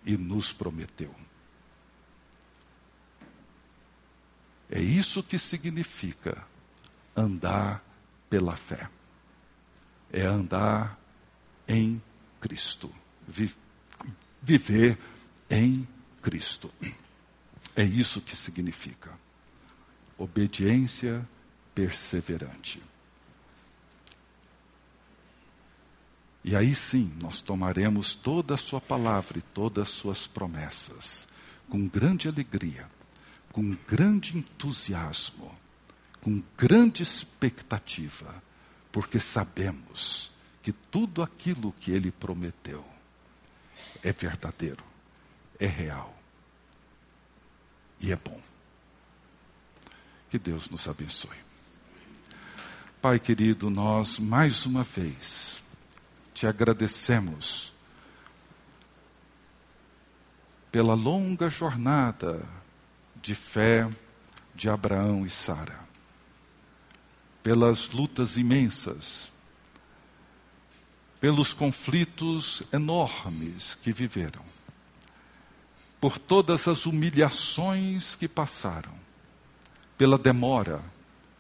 e 0.07 0.17
nos 0.17 0.53
prometeu. 0.53 1.13
É 4.71 4.81
isso 4.81 5.25
que 5.25 5.41
significa 5.41 6.47
andar 7.17 7.83
pela 8.31 8.55
fé. 8.55 8.89
É 10.13 10.23
andar 10.23 10.97
em 11.67 12.01
Cristo. 12.41 12.95
Viver 14.43 14.99
em 15.49 15.87
Cristo. 16.23 16.71
É 17.77 17.85
isso 17.85 18.21
que 18.21 18.37
significa. 18.37 19.11
Obediência 20.17 21.27
perseverante. 21.75 22.83
E 26.43 26.57
aí 26.57 26.75
sim 26.75 27.13
nós 27.21 27.41
tomaremos 27.41 28.15
toda 28.15 28.55
a 28.55 28.57
Sua 28.57 28.81
palavra 28.81 29.39
e 29.39 29.43
todas 29.43 29.89
as 29.89 29.95
Suas 29.95 30.27
promessas 30.27 31.29
com 31.69 31.87
grande 31.87 32.29
alegria, 32.29 32.89
com 33.53 33.77
grande 33.87 34.37
entusiasmo, 34.37 35.55
com 36.21 36.43
grande 36.57 37.03
expectativa, 37.03 38.43
porque 38.91 39.21
sabemos 39.21 40.33
que 40.63 40.73
tudo 40.73 41.23
aquilo 41.23 41.73
que 41.79 41.93
Ele 41.93 42.11
prometeu 42.11 42.85
é 44.03 44.13
verdadeiro, 44.13 44.85
é 45.59 45.67
real 45.67 46.15
e 48.01 48.13
é 48.13 48.17
bom. 48.17 48.41
Que 50.31 50.39
Deus 50.39 50.69
nos 50.71 50.89
abençoe. 50.89 51.37
Pai 53.03 53.19
querido, 53.19 53.71
nós 53.71 54.19
mais 54.19 54.67
uma 54.67 54.83
vez 54.83 55.63
te 56.35 56.47
agradecemos 56.47 57.73
pela 60.71 60.95
longa 60.95 61.51
jornada 61.51 62.47
de 63.21 63.35
fé 63.35 63.89
de 64.55 64.69
Abraão 64.69 65.25
e 65.25 65.31
Sara, 65.31 65.81
pelas 67.43 67.89
lutas 67.91 68.37
imensas, 68.37 69.31
pelos 71.21 71.53
conflitos 71.53 72.63
enormes 72.73 73.77
que 73.83 73.93
viveram, 73.93 74.43
por 76.01 76.19
todas 76.19 76.67
as 76.67 76.87
humilhações 76.87 78.17
que 78.17 78.27
passaram, 78.27 78.95
pela 79.99 80.17
demora, 80.17 80.81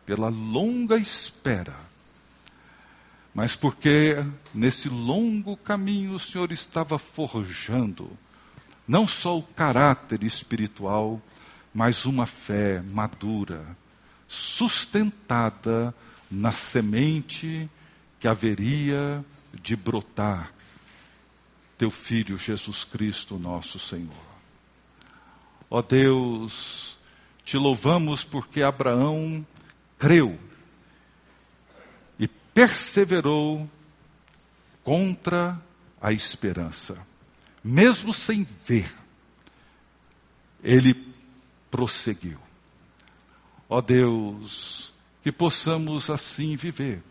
pela 0.05 0.28
longa 0.28 0.97
espera 0.97 1.91
mas 3.35 3.55
porque 3.55 4.24
nesse 4.53 4.89
longo 4.89 5.57
caminho 5.57 6.14
o 6.14 6.18
Senhor 6.18 6.51
estava 6.53 6.99
forjando 6.99 8.11
não 8.87 9.07
só 9.07 9.39
o 9.39 9.43
caráter 9.43 10.24
espiritual, 10.24 11.22
mas 11.72 12.05
uma 12.07 12.26
fé 12.26 12.83
madura, 12.83 13.64
sustentada 14.26 15.95
na 16.28 16.51
semente 16.51 17.70
que 18.18 18.26
haveria 18.26 19.24
de 19.53 19.74
brotar 19.76 20.53
teu 21.78 21.90
filho 21.90 22.36
Jesus 22.36 22.84
Cristo, 22.84 23.38
nosso 23.38 23.78
Senhor. 23.78 24.30
Ó 25.68 25.80
Deus, 25.80 26.98
te 27.44 27.57
louvamos 27.57 28.22
porque 28.24 28.62
Abraão 28.62 29.46
creu 29.98 30.38
perseverou 32.55 33.68
contra 34.82 35.61
a 36.01 36.12
esperança. 36.12 36.98
Mesmo 37.62 38.12
sem 38.12 38.46
ver, 38.66 38.92
ele 40.62 40.94
prosseguiu. 41.70 42.38
Ó 43.68 43.80
Deus, 43.80 44.92
que 45.22 45.30
possamos 45.30 46.11
assim 46.11 46.57
viver, 46.57 47.03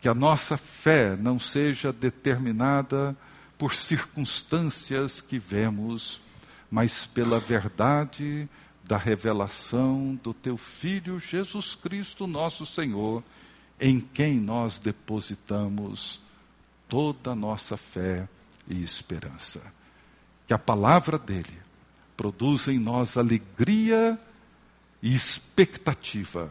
que 0.00 0.08
a 0.08 0.14
nossa 0.14 0.56
fé 0.56 1.16
não 1.16 1.38
seja 1.38 1.92
determinada 1.92 3.14
por 3.58 3.74
circunstâncias 3.74 5.20
que 5.20 5.38
vemos, 5.38 6.20
mas 6.70 7.06
pela 7.06 7.38
verdade 7.38 8.48
da 8.82 8.96
revelação 8.96 10.18
do 10.22 10.32
teu 10.32 10.56
Filho 10.56 11.20
Jesus 11.20 11.74
Cristo, 11.74 12.26
nosso 12.26 12.64
Senhor 12.64 13.22
em 13.78 14.00
quem 14.00 14.38
nós 14.38 14.78
depositamos 14.78 16.20
toda 16.88 17.32
a 17.32 17.34
nossa 17.34 17.76
fé 17.76 18.28
e 18.68 18.82
esperança. 18.82 19.60
Que 20.46 20.52
a 20.52 20.58
palavra 20.58 21.18
dele 21.18 21.58
produza 22.16 22.72
em 22.72 22.78
nós 22.78 23.16
alegria 23.16 24.18
e 25.02 25.14
expectativa, 25.14 26.50